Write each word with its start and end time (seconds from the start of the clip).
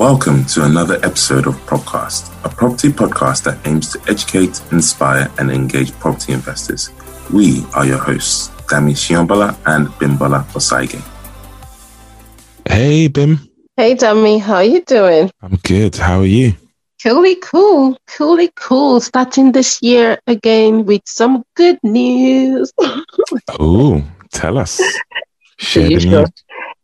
Welcome 0.00 0.46
to 0.46 0.64
another 0.64 0.94
episode 1.04 1.46
of 1.46 1.56
Propcast, 1.66 2.32
a 2.42 2.48
property 2.48 2.88
podcast 2.88 3.44
that 3.44 3.58
aims 3.68 3.92
to 3.92 4.00
educate, 4.08 4.58
inspire, 4.72 5.30
and 5.38 5.50
engage 5.50 5.92
property 5.92 6.32
investors. 6.32 6.88
We 7.30 7.66
are 7.74 7.84
your 7.84 7.98
hosts, 7.98 8.48
Dami 8.64 8.92
Shiombala 8.92 9.58
and 9.66 9.88
Bimbola 9.98 10.42
Osaige. 10.54 11.02
Hey, 12.66 13.08
Bim. 13.08 13.40
Hey, 13.76 13.94
Dami, 13.94 14.40
how 14.40 14.54
are 14.54 14.64
you 14.64 14.82
doing? 14.86 15.30
I'm 15.42 15.56
good. 15.64 15.96
How 15.96 16.20
are 16.20 16.24
you? 16.24 16.54
Coolly 17.02 17.36
cool, 17.36 17.98
coolly 18.06 18.50
cool. 18.56 19.00
Starting 19.02 19.52
this 19.52 19.82
year 19.82 20.18
again 20.26 20.86
with 20.86 21.02
some 21.04 21.44
good 21.56 21.78
news. 21.82 22.72
oh, 23.60 24.02
tell 24.32 24.56
us. 24.56 24.80
Share 25.58 25.84
the 25.84 25.92
usual. 25.92 26.20
news. 26.20 26.30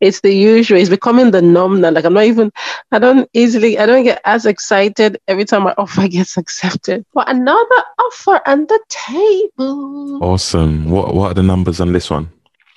It's 0.01 0.21
the 0.21 0.33
usual. 0.33 0.79
It's 0.79 0.91
becoming 0.91 1.31
the 1.31 1.41
norm 1.41 1.81
now. 1.81 1.91
Like 1.91 2.05
I'm 2.05 2.15
not 2.15 2.25
even. 2.25 2.53
I 2.93 2.99
don't 2.99 3.29
easily. 3.33 3.79
I 3.79 3.87
don't 3.87 4.05
get 4.05 4.21
as 4.25 4.45
excited 4.45 5.19
every 5.27 5.45
time 5.45 5.63
my 5.63 5.75
offer 5.79 6.07
gets 6.09 6.37
accepted. 6.37 7.05
But 7.15 7.31
another 7.31 7.83
offer 7.99 8.41
on 8.47 8.67
the 8.67 8.81
table. 8.89 10.23
Awesome. 10.23 10.91
What 10.91 11.15
What 11.15 11.31
are 11.33 11.35
the 11.35 11.43
numbers 11.43 11.81
on 11.81 11.93
this 11.93 12.11
one? 12.11 12.31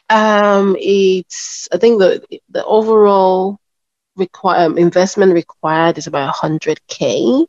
Um, 0.09 0.75
it's. 0.79 1.67
I 1.71 1.77
think 1.77 1.99
the 1.99 2.23
the 2.49 2.63
overall 2.65 3.59
require 4.15 4.65
um, 4.65 4.77
investment 4.77 5.33
required 5.33 5.97
is 5.97 6.07
about 6.07 6.33
100k, 6.35 7.45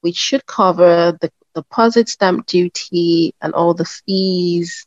which 0.00 0.16
should 0.16 0.44
cover 0.46 1.16
the 1.20 1.30
deposit 1.54 2.08
stamp 2.08 2.46
duty 2.46 3.34
and 3.40 3.52
all 3.54 3.74
the 3.74 3.84
fees 3.84 4.86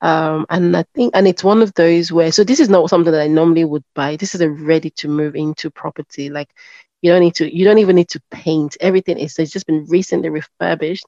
um, 0.00 0.46
and 0.50 0.76
I 0.76 0.84
think, 0.94 1.12
and 1.14 1.26
it's 1.26 1.44
one 1.44 1.62
of 1.62 1.74
those 1.74 2.12
where, 2.12 2.30
so 2.32 2.44
this 2.44 2.60
is 2.60 2.68
not 2.68 2.88
something 2.90 3.12
that 3.12 3.22
I 3.22 3.26
normally 3.28 3.64
would 3.64 3.84
buy. 3.94 4.16
This 4.16 4.34
is 4.34 4.40
a 4.40 4.50
ready 4.50 4.90
to 4.96 5.08
move 5.08 5.34
into 5.36 5.70
property. 5.70 6.30
Like 6.30 6.50
you 7.02 7.10
don't 7.10 7.20
need 7.22 7.34
to, 7.36 7.54
you 7.54 7.64
don't 7.64 7.78
even 7.78 7.96
need 7.96 8.08
to 8.10 8.20
paint. 8.30 8.76
Everything 8.80 9.18
is, 9.18 9.38
it's 9.38 9.52
just 9.52 9.66
been 9.66 9.86
recently 9.88 10.30
refurbished. 10.30 11.06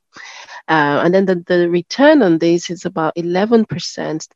Uh, 0.69 1.00
and 1.05 1.15
then 1.15 1.27
the, 1.27 1.42
the 1.47 1.69
return 1.69 2.23
on 2.23 2.39
this 2.39 2.70
is 2.70 2.84
about 2.84 3.15
11% 3.17 4.27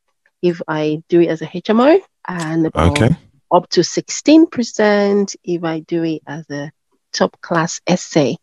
if 0.43 0.61
I 0.69 1.03
do 1.09 1.21
it 1.21 1.29
as 1.29 1.43
a 1.43 1.47
HMO 1.47 1.99
and 2.29 2.71
Okay. 2.75 3.09
up 3.53 3.69
to 3.71 3.83
16% 3.83 5.37
if 5.45 5.65
I 5.65 5.81
do 5.81 6.05
it 6.05 6.23
as 6.27 6.49
a 6.51 6.71
top 7.13 7.41
class 7.41 7.81
SA. 7.87 8.35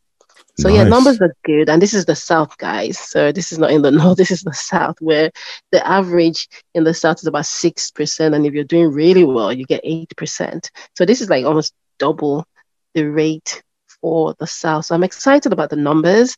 So 0.58 0.70
yeah, 0.70 0.84
numbers 0.84 1.20
are 1.22 1.34
good, 1.44 1.70
and 1.70 1.82
this 1.82 1.94
is 1.94 2.06
the 2.06 2.16
south, 2.16 2.58
guys. 2.58 3.00
So 3.00 3.32
this 3.32 3.52
is 3.52 3.58
not 3.58 3.72
in 3.72 3.82
the 3.82 3.92
north. 3.92 4.18
This 4.18 4.32
is 4.32 4.42
the 4.42 4.54
south, 4.54 4.98
where 5.00 5.32
the 5.72 5.86
average 5.88 6.48
in 6.74 6.84
the 6.84 6.94
south 6.94 7.18
is 7.18 7.28
about 7.28 7.46
six 7.46 7.90
percent, 7.92 8.36
and 8.36 8.46
if 8.46 8.54
you're 8.54 8.64
doing 8.64 8.92
really 8.92 9.24
well, 9.24 9.52
you 9.52 9.66
get 9.66 9.82
eight 9.84 10.14
percent. 10.18 10.70
So 10.96 11.06
this 11.06 11.22
is 11.22 11.30
like 11.30 11.46
almost 11.46 11.74
double 12.00 12.46
the 12.94 13.06
rate 13.06 13.64
for 14.02 14.36
the 14.40 14.48
south. 14.48 14.86
So 14.86 14.96
I'm 14.96 15.04
excited 15.04 15.54
about 15.54 15.70
the 15.70 15.76
numbers. 15.78 16.38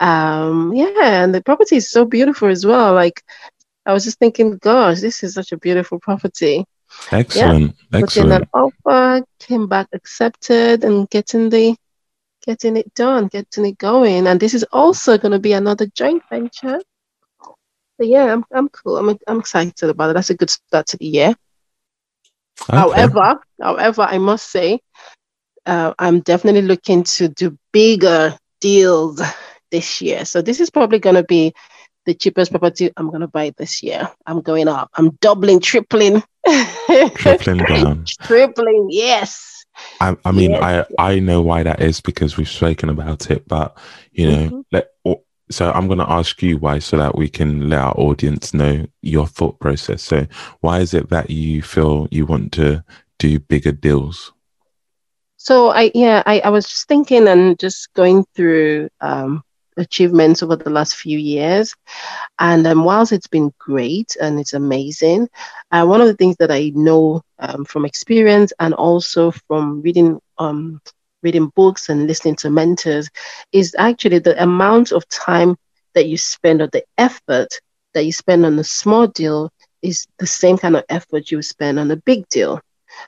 Um, 0.00 0.72
yeah, 0.74 1.22
and 1.22 1.34
the 1.34 1.42
property 1.42 1.76
is 1.76 1.90
so 1.90 2.04
beautiful 2.04 2.48
as 2.48 2.66
well. 2.66 2.92
Like 2.92 3.22
I 3.86 3.92
was 3.92 4.04
just 4.04 4.18
thinking, 4.18 4.58
gosh, 4.58 5.00
this 5.00 5.22
is 5.22 5.34
such 5.34 5.52
a 5.52 5.58
beautiful 5.58 5.98
property. 6.00 6.64
Excellent. 7.10 7.76
In 7.92 8.02
Excellent. 8.02 8.32
an 8.32 8.48
offer, 8.54 9.24
came 9.40 9.66
back 9.68 9.88
accepted, 9.92 10.84
and 10.84 11.08
getting 11.10 11.50
the 11.50 11.76
getting 12.46 12.76
it 12.76 12.92
done, 12.94 13.28
getting 13.28 13.66
it 13.66 13.78
going. 13.78 14.26
And 14.26 14.38
this 14.38 14.54
is 14.54 14.64
also 14.72 15.18
going 15.18 15.32
to 15.32 15.38
be 15.38 15.52
another 15.52 15.86
joint 15.86 16.22
venture. 16.30 16.80
So 17.96 18.02
yeah, 18.06 18.32
I'm 18.32 18.44
I'm 18.52 18.68
cool. 18.68 18.96
I'm 18.96 19.16
I'm 19.26 19.40
excited 19.40 19.88
about 19.88 20.10
it. 20.10 20.14
That's 20.14 20.30
a 20.30 20.36
good 20.36 20.50
start 20.50 20.86
to 20.88 20.96
the 20.96 21.06
year. 21.06 21.34
Okay. 22.62 22.76
However, 22.76 23.40
however, 23.60 24.02
I 24.02 24.18
must 24.18 24.50
say, 24.50 24.80
uh, 25.66 25.94
I'm 25.98 26.20
definitely 26.20 26.62
looking 26.62 27.04
to 27.04 27.28
do 27.28 27.56
bigger 27.72 28.36
deals 28.60 29.20
this 29.70 30.00
year. 30.00 30.24
So 30.24 30.42
this 30.42 30.60
is 30.60 30.70
probably 30.70 30.98
going 30.98 31.16
to 31.16 31.24
be 31.24 31.54
the 32.06 32.14
cheapest 32.14 32.50
property 32.50 32.90
I'm 32.96 33.08
going 33.08 33.20
to 33.20 33.28
buy 33.28 33.52
this 33.56 33.82
year. 33.82 34.10
I'm 34.26 34.40
going 34.40 34.68
up. 34.68 34.90
I'm 34.94 35.10
doubling, 35.20 35.60
tripling, 35.60 36.22
Tripling 37.14 37.58
down. 37.58 38.04
tripling. 38.22 38.88
Yes. 38.90 39.53
I, 40.00 40.16
I 40.24 40.32
mean, 40.32 40.52
Yes. 40.52 40.86
I 40.98 41.10
I 41.12 41.18
know 41.20 41.40
why 41.42 41.62
that 41.62 41.80
is 41.80 42.00
because 42.00 42.36
we've 42.36 42.48
spoken 42.48 42.88
about 42.88 43.30
it, 43.30 43.46
but 43.48 43.76
you 44.12 44.26
know, 44.26 44.50
Mhm. 44.50 44.64
let. 44.72 44.90
So 45.50 45.70
I'm 45.70 45.86
going 45.86 45.98
to 45.98 46.10
ask 46.10 46.42
you 46.42 46.56
why, 46.58 46.78
so 46.78 46.96
that 46.96 47.16
we 47.16 47.28
can 47.28 47.68
let 47.68 47.80
our 47.80 47.94
audience 47.98 48.54
know 48.54 48.86
your 49.02 49.26
thought 49.26 49.58
process. 49.60 50.02
So, 50.02 50.26
why 50.60 50.80
is 50.80 50.94
it 50.94 51.10
that 51.10 51.30
you 51.30 51.62
feel 51.62 52.08
you 52.10 52.24
want 52.26 52.52
to 52.52 52.82
do 53.18 53.38
bigger 53.38 53.72
deals? 53.72 54.32
So 55.36 55.70
I 55.70 55.90
yeah, 55.94 56.22
I, 56.26 56.40
I 56.40 56.48
was 56.50 56.66
just 56.68 56.88
thinking 56.88 57.28
and 57.28 57.58
just 57.58 57.92
going 57.94 58.24
through 58.34 58.88
um, 59.00 59.42
achievements 59.76 60.42
over 60.42 60.56
the 60.56 60.70
last 60.70 60.96
few 60.96 61.18
years. 61.18 61.74
And 62.38 62.66
um, 62.66 62.84
whilst 62.84 63.12
it's 63.12 63.26
been 63.26 63.52
great 63.58 64.16
and 64.20 64.38
it's 64.38 64.52
amazing, 64.54 65.28
uh, 65.74 65.86
one 65.86 66.02
of 66.02 66.08
the 66.08 66.16
things 66.16 66.36
that 66.40 66.52
I 66.52 66.72
know 66.74 67.22
um, 67.40 67.66
from 67.66 67.86
experience 67.86 68.54
and 68.60 68.74
also 68.74 69.32
from 69.48 69.82
reading 69.82 70.20
um, 70.38 70.80
reading 71.22 71.52
books 71.56 71.90
and 71.90 72.06
listening 72.08 72.36
to 72.36 72.50
mentors 72.50 73.10
is 73.52 73.74
actually 73.78 74.20
the 74.20 74.42
amount 74.42 74.92
of 74.92 75.08
time 75.08 75.56
that 75.94 76.06
you 76.06 76.18
spend 76.18 76.62
or 76.62 76.68
the 76.68 76.84
effort 76.98 77.48
that 77.94 78.04
you 78.04 78.12
spend 78.12 78.46
on 78.46 78.58
a 78.58 78.64
small 78.64 79.08
deal 79.08 79.50
is 79.82 80.06
the 80.18 80.26
same 80.26 80.58
kind 80.58 80.76
of 80.76 80.84
effort 80.90 81.30
you 81.32 81.42
spend 81.42 81.78
on 81.80 81.90
a 81.90 81.96
big 81.96 82.28
deal. 82.30 82.60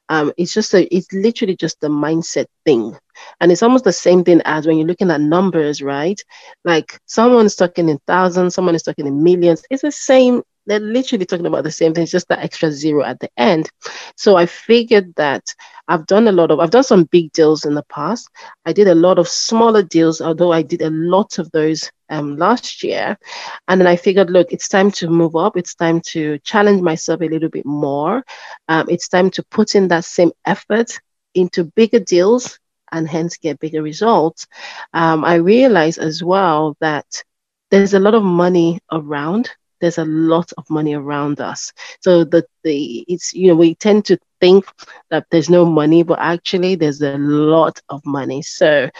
Um, 0.08 0.32
it's 0.38 0.54
just 0.54 0.74
a, 0.74 0.94
it's 0.94 1.12
literally 1.12 1.56
just 1.56 1.82
a 1.84 1.88
mindset 1.88 2.46
thing. 2.64 2.96
And 3.40 3.52
it's 3.52 3.62
almost 3.62 3.84
the 3.84 3.92
same 3.92 4.24
thing 4.24 4.42
as 4.44 4.66
when 4.66 4.78
you're 4.78 4.86
looking 4.88 5.10
at 5.10 5.20
numbers, 5.20 5.82
right? 5.82 6.20
Like 6.64 6.98
someone's 7.06 7.56
talking 7.56 7.88
in 7.88 7.98
thousands, 8.06 8.54
someone 8.54 8.74
is 8.74 8.82
talking 8.82 9.06
in 9.06 9.22
millions. 9.22 9.62
It's 9.70 9.82
the 9.82 9.92
same. 9.92 10.42
They're 10.66 10.80
literally 10.80 11.24
talking 11.24 11.46
about 11.46 11.64
the 11.64 11.70
same 11.70 11.94
thing, 11.94 12.02
it's 12.02 12.12
just 12.12 12.28
that 12.28 12.40
extra 12.40 12.70
zero 12.70 13.04
at 13.04 13.20
the 13.20 13.30
end. 13.36 13.70
So 14.16 14.36
I 14.36 14.46
figured 14.46 15.14
that 15.16 15.54
I've 15.88 16.06
done 16.06 16.26
a 16.28 16.32
lot 16.32 16.50
of, 16.50 16.60
I've 16.60 16.70
done 16.70 16.82
some 16.84 17.04
big 17.04 17.32
deals 17.32 17.64
in 17.64 17.74
the 17.74 17.84
past. 17.84 18.28
I 18.64 18.72
did 18.72 18.88
a 18.88 18.94
lot 18.94 19.18
of 19.18 19.28
smaller 19.28 19.82
deals, 19.82 20.20
although 20.20 20.52
I 20.52 20.62
did 20.62 20.82
a 20.82 20.90
lot 20.90 21.38
of 21.38 21.50
those 21.52 21.90
um, 22.10 22.36
last 22.36 22.82
year. 22.82 23.16
And 23.68 23.80
then 23.80 23.86
I 23.86 23.96
figured, 23.96 24.30
look, 24.30 24.52
it's 24.52 24.68
time 24.68 24.90
to 24.92 25.08
move 25.08 25.36
up. 25.36 25.56
It's 25.56 25.74
time 25.74 26.00
to 26.12 26.38
challenge 26.40 26.82
myself 26.82 27.20
a 27.20 27.26
little 27.26 27.48
bit 27.48 27.66
more. 27.66 28.24
Um, 28.68 28.86
it's 28.88 29.08
time 29.08 29.30
to 29.30 29.42
put 29.44 29.74
in 29.74 29.88
that 29.88 30.04
same 30.04 30.32
effort 30.44 30.98
into 31.34 31.64
bigger 31.76 32.00
deals 32.00 32.58
and 32.92 33.08
hence 33.08 33.36
get 33.36 33.60
bigger 33.60 33.82
results. 33.82 34.46
Um, 34.92 35.24
I 35.24 35.34
realize 35.34 35.98
as 35.98 36.22
well 36.22 36.76
that 36.80 37.06
there's 37.70 37.94
a 37.94 38.00
lot 38.00 38.14
of 38.14 38.22
money 38.22 38.80
around. 38.92 39.50
There's 39.86 40.06
a 40.06 40.10
lot 40.28 40.52
of 40.58 40.70
money 40.70 40.94
around 40.94 41.40
us. 41.40 41.72
So 42.02 42.24
the, 42.24 42.46
the 42.64 43.04
it's 43.08 43.34
you 43.34 43.48
know 43.48 43.56
we 43.56 43.74
tend 43.76 44.06
to 44.06 44.18
think 44.40 44.66
that 45.10 45.26
there's 45.30 45.50
no 45.50 45.64
money, 45.66 46.02
but 46.02 46.18
actually 46.20 46.76
there's 46.76 47.02
a 47.02 47.18
lot 47.18 47.80
of 47.90 48.06
money. 48.06 48.42
So 48.42 48.90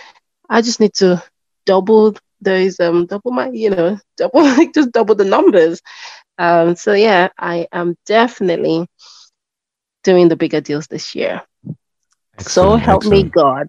I 0.51 0.63
just 0.63 0.81
need 0.81 0.95
to 0.95 1.23
double 1.67 2.17
those 2.41 2.81
um 2.81 3.07
double 3.07 3.33
my 3.33 3.51
you 3.51 3.71
know 3.71 3.99
double 4.17 4.43
like 4.43 4.75
just 4.75 4.93
double 4.93 5.15
the 5.17 5.25
numbers. 5.25 5.83
Um, 6.39 6.77
so 6.77 6.93
yeah, 6.95 7.29
I 7.39 7.67
am 7.73 7.97
definitely 8.07 8.87
doing 10.05 10.29
the 10.29 10.37
bigger 10.37 10.61
deals 10.61 10.87
this 10.89 11.15
year. 11.15 11.43
so 12.41 12.77
Excellent, 12.77 12.77
help 12.77 13.05
me. 13.05 13.25
God. 13.25 13.69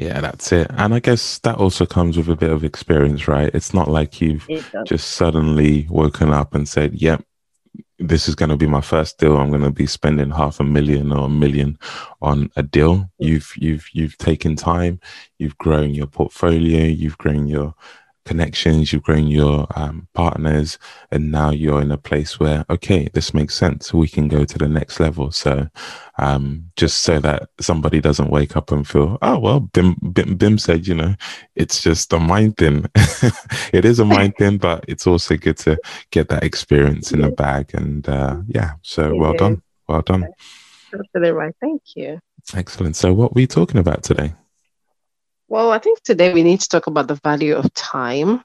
Yeah, 0.00 0.22
that's 0.22 0.50
it. 0.50 0.68
And 0.70 0.94
I 0.94 0.98
guess 0.98 1.40
that 1.40 1.56
also 1.56 1.84
comes 1.84 2.16
with 2.16 2.30
a 2.30 2.34
bit 2.34 2.50
of 2.50 2.64
experience, 2.64 3.28
right? 3.28 3.54
It's 3.54 3.74
not 3.74 3.86
like 3.86 4.18
you've 4.22 4.48
just 4.86 5.10
suddenly 5.10 5.86
woken 5.90 6.30
up 6.30 6.54
and 6.54 6.66
said, 6.66 6.94
yep, 6.94 7.22
this 7.98 8.26
is 8.26 8.34
going 8.34 8.48
to 8.48 8.56
be 8.56 8.66
my 8.66 8.80
first 8.80 9.18
deal. 9.18 9.36
I'm 9.36 9.50
going 9.50 9.60
to 9.60 9.70
be 9.70 9.86
spending 9.86 10.30
half 10.30 10.58
a 10.58 10.64
million 10.64 11.12
or 11.12 11.26
a 11.26 11.28
million 11.28 11.78
on 12.22 12.50
a 12.56 12.62
deal. 12.62 13.10
You've, 13.18 13.52
you've, 13.56 13.88
you've 13.92 14.16
taken 14.16 14.56
time, 14.56 15.00
you've 15.36 15.58
grown 15.58 15.90
your 15.90 16.06
portfolio, 16.06 16.86
you've 16.86 17.18
grown 17.18 17.46
your 17.46 17.74
connections, 18.24 18.92
you've 18.92 19.02
grown 19.02 19.26
your 19.26 19.66
um, 19.76 20.08
partners, 20.14 20.78
and 21.10 21.30
now 21.32 21.50
you're 21.50 21.80
in 21.80 21.90
a 21.90 21.98
place 21.98 22.38
where, 22.38 22.64
okay, 22.70 23.08
this 23.12 23.34
makes 23.34 23.54
sense. 23.54 23.92
We 23.92 24.08
can 24.08 24.28
go 24.28 24.44
to 24.44 24.58
the 24.58 24.68
next 24.68 25.00
level. 25.00 25.30
So, 25.30 25.68
um, 26.18 26.70
just 26.76 27.02
so 27.02 27.18
that 27.20 27.48
somebody 27.60 28.00
doesn't 28.00 28.30
wake 28.30 28.56
up 28.56 28.70
and 28.70 28.86
feel, 28.86 29.18
oh, 29.22 29.38
well, 29.38 29.60
Bim, 29.60 29.94
Bim, 30.12 30.36
Bim 30.36 30.58
said, 30.58 30.86
you 30.86 30.94
know, 30.94 31.14
it's 31.56 31.82
just 31.82 32.12
a 32.12 32.18
mind 32.18 32.56
thing. 32.56 32.86
it 33.72 33.84
is 33.84 33.98
a 33.98 34.04
mind 34.04 34.36
thing, 34.36 34.58
but 34.58 34.84
it's 34.86 35.06
also 35.06 35.36
good 35.36 35.56
to 35.58 35.78
get 36.10 36.28
that 36.28 36.44
experience 36.44 37.12
in 37.12 37.20
the 37.22 37.30
bag. 37.30 37.70
And 37.74 38.08
uh, 38.08 38.40
yeah, 38.46 38.72
so 38.82 39.14
well 39.14 39.34
done. 39.34 39.62
Well 39.88 40.02
done. 40.02 40.28
Absolutely 40.92 41.32
right. 41.32 41.54
Thank 41.60 41.82
you. 41.94 42.20
Excellent. 42.54 42.96
So, 42.96 43.12
what 43.12 43.32
were 43.32 43.40
we 43.40 43.46
talking 43.46 43.78
about 43.78 44.02
today? 44.02 44.32
Well, 45.50 45.72
I 45.72 45.78
think 45.78 46.00
today 46.04 46.32
we 46.32 46.44
need 46.44 46.60
to 46.60 46.68
talk 46.68 46.86
about 46.86 47.08
the 47.08 47.16
value 47.16 47.56
of 47.56 47.74
time. 47.74 48.44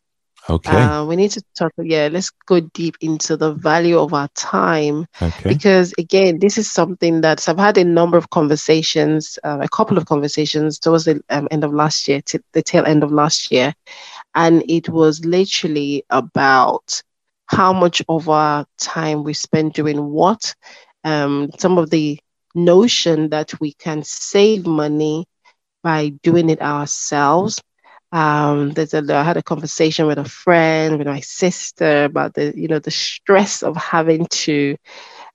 Okay. 0.50 0.72
Uh, 0.72 1.06
we 1.06 1.16
need 1.16 1.30
to 1.32 1.44
talk. 1.56 1.72
Yeah, 1.78 2.10
let's 2.12 2.32
go 2.32 2.60
deep 2.60 2.96
into 3.00 3.38
the 3.38 3.54
value 3.54 4.00
of 4.00 4.12
our 4.16 4.28
time. 4.30 5.06
Okay. 5.22 5.50
Because 5.50 5.94
again, 6.00 6.40
this 6.40 6.58
is 6.58 6.72
something 6.72 7.22
that 7.22 7.48
I've 7.48 7.60
had 7.60 7.78
a 7.78 7.84
number 7.84 8.18
of 8.18 8.32
conversations, 8.32 9.38
uh, 9.44 9.60
a 9.62 9.70
couple 9.70 10.00
of 10.00 10.08
conversations 10.08 10.80
towards 10.80 11.06
the 11.06 11.22
um, 11.30 11.48
end 11.52 11.64
of 11.64 11.76
last 11.76 12.08
year, 12.08 12.22
to 12.24 12.40
the 12.54 12.64
tail 12.64 12.84
end 12.86 13.04
of 13.04 13.12
last 13.12 13.52
year, 13.52 13.76
and 14.34 14.64
it 14.68 14.90
was 14.90 15.24
literally 15.24 16.04
about 16.10 17.04
how 17.46 17.72
much 17.72 18.02
of 18.10 18.28
our 18.30 18.66
time 18.80 19.24
we 19.24 19.36
spend 19.36 19.74
doing 19.74 20.10
what. 20.10 20.56
Um, 21.04 21.52
some 21.60 21.78
of 21.78 21.92
the 21.92 22.20
notion 22.56 23.30
that 23.30 23.60
we 23.60 23.74
can 23.74 24.02
save 24.02 24.66
money 24.66 25.28
by 25.86 26.10
doing 26.24 26.50
it 26.50 26.62
ourselves. 26.64 27.62
Um, 28.12 28.72
there's 28.72 28.96
a, 28.96 29.04
I 29.16 29.22
had 29.22 29.38
a 29.38 29.44
conversation 29.44 30.08
with 30.08 30.18
a 30.18 30.26
friend, 30.26 30.98
with 30.98 31.06
my 31.06 31.20
sister 31.20 32.06
about 32.06 32.34
the, 32.34 32.52
you 32.58 32.68
know, 32.68 32.80
the 32.80 32.90
stress 32.90 33.62
of 33.62 33.78
having 33.78 34.26
to, 34.46 34.78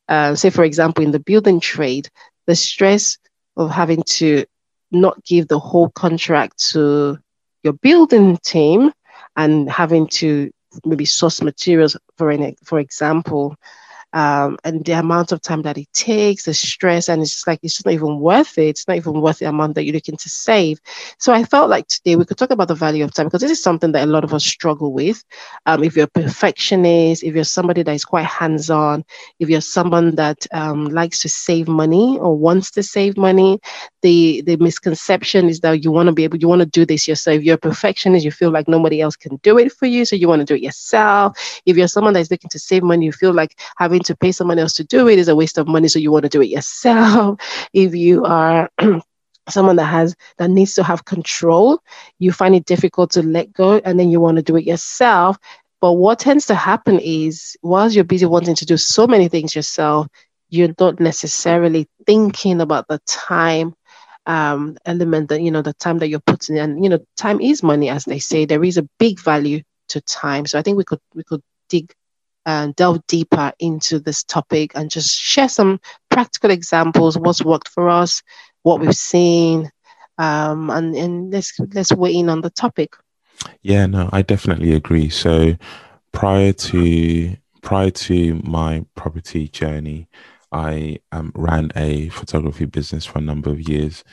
uh, 0.09 0.35
say, 0.35 0.51
for 0.51 0.65
example, 0.65 1.05
in 1.05 1.13
the 1.13 1.21
building 1.21 1.61
trade, 1.61 2.09
the 2.49 2.57
stress 2.57 3.17
of 3.57 3.71
having 3.71 4.03
to 4.19 4.45
not 4.91 5.25
give 5.25 5.47
the 5.47 5.61
whole 5.61 5.91
contract 5.91 6.59
to 6.73 7.17
your 7.63 7.75
building 7.75 8.37
team 8.45 8.91
and 9.37 9.71
having 9.71 10.09
to 10.09 10.51
maybe 10.85 11.05
source 11.05 11.41
materials 11.43 11.97
for 12.17 12.31
an, 12.33 12.57
for 12.65 12.81
example, 12.81 13.55
um, 14.13 14.59
and 14.65 14.85
the 14.85 14.93
amount 14.93 15.33
of 15.33 15.41
time 15.41 15.63
that 15.63 15.79
it 15.79 15.93
takes, 15.93 16.45
the 16.45 16.55
stress, 16.55 17.09
and 17.09 17.23
it's 17.23 17.31
just 17.33 17.47
like 17.47 17.61
it's 17.63 17.75
just 17.75 17.87
not 17.87 17.95
even 17.95 18.19
worth 18.21 18.59
it. 18.59 18.69
It's 18.69 18.89
not 18.89 18.97
even 18.97 19.21
worth 19.21 19.39
the 19.39 19.49
amount 19.49 19.75
that 19.75 19.85
you're 19.85 19.95
looking 19.95 20.17
to 20.17 20.29
save. 20.29 20.81
So 21.19 21.33
I 21.33 21.45
felt 21.45 21.71
like 21.71 21.87
today 21.87 22.17
we 22.17 22.25
could 22.25 22.39
talk 22.39 22.51
about 22.51 22.69
the 22.69 22.75
value 22.75 23.05
of 23.05 23.15
time 23.15 23.27
because 23.27 23.41
this 23.41 23.51
is 23.51 23.63
something 23.63 23.93
that 23.93 24.05
a 24.05 24.11
lot 24.11 24.25
of 24.25 24.35
us 24.35 24.45
struggle 24.45 24.93
with. 24.93 25.23
Um, 25.67 25.85
if 25.85 25.97
you're 25.97 26.07
a 26.07 26.21
perfectionist, 26.21 27.23
if 27.23 27.35
you're 27.35 27.45
somebody 27.45 27.83
that 27.83 27.95
is 27.95 28.05
quite 28.05 28.27
hands-on, 28.27 29.05
if 29.39 29.49
you're 29.49 29.61
someone 29.61 30.15
that 30.17 30.47
um, 30.53 30.87
likes 30.87 31.21
to 31.23 31.29
save 31.29 31.69
money 31.69 32.19
or 32.21 32.37
wants 32.37 32.71
to 32.73 32.83
save 32.83 33.17
money, 33.17 33.61
the 34.03 34.43
the 34.43 34.57
misconception 34.57 35.49
is 35.49 35.61
that 35.61 35.85
you 35.85 35.91
want 35.91 36.09
to 36.09 36.13
be 36.13 36.25
able, 36.25 36.39
you 36.39 36.49
want 36.49 36.61
to 36.61 36.67
do 36.67 36.85
this 36.85 37.07
yourself. 37.07 37.37
If 37.37 37.45
you're 37.45 37.55
a 37.55 37.59
perfectionist, 37.59 38.25
you 38.25 38.31
feel 38.31 38.51
like 38.51 38.67
nobody 38.69 39.01
else 39.01 39.17
can 39.17 39.37
do 39.43 39.59
it 39.59 39.73
for 39.73 39.87
you, 39.87 40.05
so 40.05 40.17
you 40.17 40.29
want 40.29 40.41
to 40.41 40.47
do 40.47 40.55
it 40.55 40.63
yourself. 40.63 41.39
If 41.67 41.77
you're 41.77 41.89
someone 41.89 42.15
that 42.15 42.21
is 42.21 42.31
looking 42.31 42.51
to 42.51 42.59
save 42.59 42.83
money, 42.83 43.07
you 43.07 43.13
feel 43.13 43.33
like 43.33 43.59
having 43.77 44.00
having 44.01 44.15
to 44.15 44.21
pay 44.21 44.33
someone 44.33 44.59
else 44.59 44.75
to 44.75 44.85
do 44.85 45.09
it 45.09 45.19
is 45.19 45.29
a 45.29 45.37
waste 45.37 45.59
of 45.59 45.69
money. 45.69 45.89
So 45.89 45.99
you 45.99 46.13
want 46.13 46.25
to 46.25 46.29
do 46.29 46.43
it 46.43 46.49
yourself. 46.49 47.41
if 47.73 47.95
you 47.95 48.25
are 48.25 48.71
someone 49.49 49.77
that 49.77 49.87
has 49.87 50.15
that 50.39 50.51
needs 50.51 50.75
to 50.75 50.83
have 50.85 51.05
control, 51.05 51.81
you 52.19 52.33
find 52.33 52.55
it 52.55 52.65
difficult 52.65 53.11
to 53.13 53.23
let 53.23 53.53
go 53.53 53.81
and 53.85 53.99
then 53.99 54.11
you 54.11 54.21
want 54.21 54.37
to 54.37 54.43
do 54.43 54.57
it 54.57 54.65
yourself. 54.65 55.37
But 55.81 55.93
what 55.95 56.19
tends 56.19 56.47
to 56.47 56.55
happen 56.55 56.99
is 57.01 57.57
whilst 57.63 57.95
you're 57.95 58.05
busy 58.05 58.27
wanting 58.27 58.55
to 58.57 58.67
do 58.67 58.77
so 58.77 59.07
many 59.07 59.29
things 59.29 59.55
yourself, 59.55 60.07
you're 60.51 60.75
not 60.79 61.01
necessarily 61.01 61.87
thinking 62.07 62.61
about 62.61 62.87
the 62.89 63.01
time 63.07 63.75
um, 64.27 64.77
element 64.85 65.29
that 65.31 65.41
you 65.43 65.51
know 65.51 65.63
the 65.63 65.75
time 65.75 65.99
that 65.99 66.09
you're 66.09 66.21
putting 66.27 66.57
in. 66.57 66.63
And 66.73 66.85
you 66.85 66.91
know, 66.91 66.99
time 67.17 67.41
is 67.41 67.63
money, 67.63 67.89
as 67.89 68.05
they 68.05 68.19
say. 68.19 68.45
There 68.47 68.65
is 68.65 68.77
a 68.79 68.89
big 68.99 69.21
value 69.21 69.63
to 69.89 70.01
time. 70.03 70.47
So 70.47 70.59
I 70.59 70.63
think 70.63 70.77
we 70.79 70.85
could 70.85 71.01
we 71.15 71.25
could 71.25 71.43
dig 71.69 71.93
and 72.47 72.75
delve 72.77 73.07
deeper 73.07 73.53
into 73.59 73.99
this 73.99 74.25
topic 74.25 74.73
and 74.75 74.91
just 74.91 75.15
share 75.17 75.49
some 75.49 75.81
practical 76.11 76.51
examples, 76.51 77.19
what's 77.19 77.45
worked 77.45 77.69
for 77.69 77.89
us, 77.89 78.23
what 78.63 78.81
we've 78.81 78.95
seen, 78.95 79.71
um, 80.19 80.71
and, 80.71 80.95
and 80.95 81.33
let's 81.33 81.59
let's 81.75 81.93
weigh 81.93 82.17
in 82.17 82.29
on 82.29 82.41
the 82.41 82.51
topic. 82.51 82.95
Yeah, 83.63 83.87
no, 83.87 84.11
I 84.13 84.23
definitely 84.23 84.75
agree. 84.75 85.09
So 85.09 85.57
prior 86.13 86.53
to 86.53 87.37
prior 87.63 87.91
to 87.91 88.41
my 88.45 88.85
property 88.95 89.49
journey, 89.49 90.09
I 90.53 91.01
um, 91.13 91.33
ran 91.35 91.71
a 91.77 92.09
photography 92.11 92.65
business 92.65 93.07
for 93.07 93.19
a 93.19 93.23
number 93.23 93.51
of 93.51 93.67
years 93.69 94.05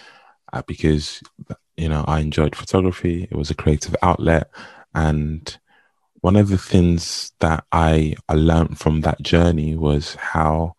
uh, 0.54 0.62
because 0.68 1.22
you 1.76 1.90
know 1.90 2.04
I 2.08 2.20
enjoyed 2.20 2.56
photography. 2.56 3.28
It 3.30 3.36
was 3.36 3.50
a 3.50 3.56
creative 3.56 3.96
outlet, 4.02 4.50
and 4.94 5.58
one 6.22 6.36
of 6.36 6.50
the 6.50 6.58
things 6.58 7.32
that 7.40 7.64
I, 7.72 8.16
I 8.28 8.34
learned 8.34 8.80
from 8.80 9.02
that 9.02 9.22
journey 9.22 9.76
was 9.76 10.16
how 10.16 10.76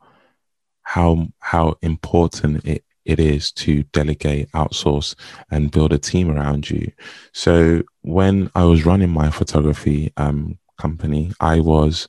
how 0.82 1.28
how 1.40 1.76
important 1.82 2.64
it, 2.64 2.82
it 3.04 3.20
is 3.20 3.52
to 3.52 3.82
delegate, 3.84 4.50
outsource, 4.52 5.14
and 5.50 5.70
build 5.70 5.92
a 5.92 5.98
team 5.98 6.30
around 6.30 6.70
you. 6.70 6.90
So 7.32 7.82
when 8.02 8.50
I 8.54 8.64
was 8.64 8.86
running 8.86 9.10
my 9.10 9.30
photography 9.30 10.12
um, 10.16 10.58
company, 10.78 11.32
I 11.40 11.60
was 11.60 12.08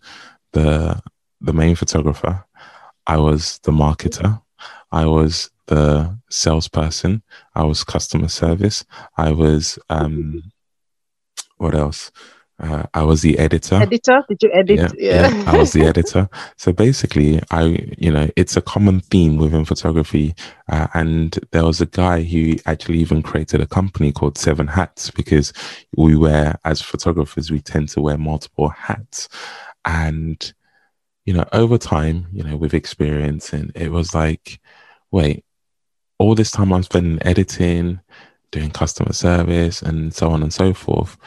the 0.54 1.02
the 1.42 1.54
main 1.54 1.76
photographer, 1.76 2.44
I 3.08 3.18
was 3.18 3.60
the 3.64 3.72
marketer, 3.72 4.42
I 4.92 5.06
was 5.06 5.50
the 5.68 6.18
salesperson, 6.30 7.22
I 7.56 7.64
was 7.64 7.84
customer 7.84 8.28
service, 8.28 8.86
I 9.18 9.32
was 9.32 9.80
um, 9.90 10.52
what 11.58 11.76
else? 11.76 12.12
Uh, 12.60 12.84
I 12.94 13.04
was 13.04 13.22
the 13.22 13.40
editor. 13.40 13.76
Editor? 13.76 14.24
Did 14.28 14.44
you 14.44 14.52
edit? 14.54 14.78
Yeah, 14.78 14.90
yeah. 14.98 15.30
yeah, 15.30 15.52
I 15.52 15.58
was 15.58 15.72
the 15.72 15.86
editor. 15.86 16.30
So 16.58 16.74
basically, 16.74 17.42
I, 17.52 17.94
you 17.98 18.12
know, 18.12 18.30
it's 18.36 18.58
a 18.58 18.62
common 18.62 19.00
theme 19.00 19.38
within 19.38 19.64
photography. 19.64 20.36
Uh, 20.68 20.88
and 20.94 21.40
there 21.52 21.64
was 21.64 21.80
a 21.80 21.86
guy 21.86 22.22
who 22.22 22.56
actually 22.66 23.00
even 23.00 23.22
created 23.22 23.62
a 23.62 23.68
company 23.68 24.12
called 24.12 24.38
Seven 24.38 24.68
Hats 24.68 25.10
because 25.10 25.54
we 25.96 26.18
wear, 26.18 26.60
as 26.66 26.82
photographers, 26.82 27.50
we 27.50 27.62
tend 27.62 27.90
to 27.90 28.02
wear 28.02 28.18
multiple 28.18 28.70
hats. 28.70 29.30
And, 29.86 30.54
you 31.26 31.34
know, 31.34 31.46
over 31.54 31.78
time, 31.78 32.28
you 32.34 32.44
know, 32.44 32.58
with 32.58 32.74
experience, 32.74 33.54
and 33.54 33.72
it 33.74 33.92
was 33.92 34.14
like, 34.14 34.60
wait, 35.12 35.46
all 36.18 36.36
this 36.36 36.52
time 36.52 36.74
I'm 36.74 36.84
spending 36.84 37.26
editing, 37.26 38.02
doing 38.52 38.72
customer 38.72 39.14
service, 39.14 39.82
and 39.82 40.14
so 40.14 40.30
on 40.32 40.44
and 40.44 40.54
so 40.54 40.74
forth 40.74 41.18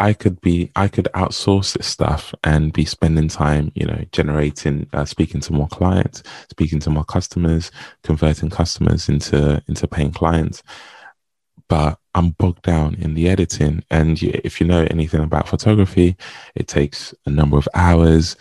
I 0.00 0.14
could 0.14 0.40
be, 0.40 0.72
I 0.76 0.88
could 0.88 1.08
outsource 1.14 1.76
this 1.76 1.86
stuff 1.86 2.34
and 2.42 2.72
be 2.72 2.86
spending 2.86 3.28
time, 3.28 3.70
you 3.74 3.84
know, 3.84 4.02
generating, 4.12 4.88
uh, 4.94 5.04
speaking 5.04 5.42
to 5.42 5.52
more 5.52 5.68
clients, 5.68 6.22
speaking 6.50 6.80
to 6.80 6.90
more 6.90 7.04
customers, 7.04 7.70
converting 8.02 8.48
customers 8.48 9.10
into 9.10 9.62
into 9.68 9.86
paying 9.86 10.12
clients. 10.12 10.62
But 11.68 11.98
I'm 12.14 12.30
bogged 12.30 12.62
down 12.62 12.94
in 12.94 13.12
the 13.12 13.28
editing, 13.28 13.84
and 13.90 14.20
if 14.22 14.58
you 14.58 14.66
know 14.66 14.86
anything 14.90 15.22
about 15.22 15.48
photography, 15.48 16.16
it 16.54 16.66
takes 16.66 17.14
a 17.26 17.30
number 17.30 17.58
of 17.58 17.68
hours 17.74 18.36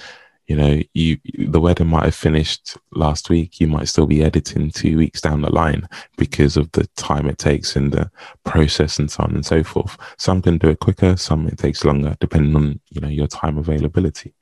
you 0.50 0.56
know 0.56 0.82
you 0.94 1.18
the 1.38 1.62
wedding 1.62 1.88
might 1.88 2.06
have 2.06 2.16
finished 2.16 2.76
last 2.92 3.30
week 3.30 3.60
you 3.60 3.68
might 3.68 3.88
still 3.88 4.08
be 4.08 4.24
editing 4.24 4.72
two 4.72 4.98
weeks 4.98 5.22
down 5.22 5.44
the 5.44 5.54
line 5.54 5.88
because 6.18 6.58
of 6.58 6.70
the 6.72 6.88
time 6.98 7.28
it 7.28 7.38
takes 7.38 7.76
and 7.76 7.94
the 7.94 8.10
process 8.44 8.98
and 8.98 9.12
so 9.12 9.24
on 9.24 9.36
and 9.36 9.46
so 9.46 9.64
forth. 9.64 9.96
Some 10.18 10.42
can 10.42 10.58
do 10.58 10.70
it 10.70 10.80
quicker 10.80 11.16
some 11.18 11.48
it 11.48 11.60
takes 11.60 11.86
longer 11.86 12.18
depending 12.20 12.56
on 12.56 12.80
you 12.90 13.00
know 13.00 13.08
your 13.08 13.28
time 13.28 13.60
availability. 13.60 14.34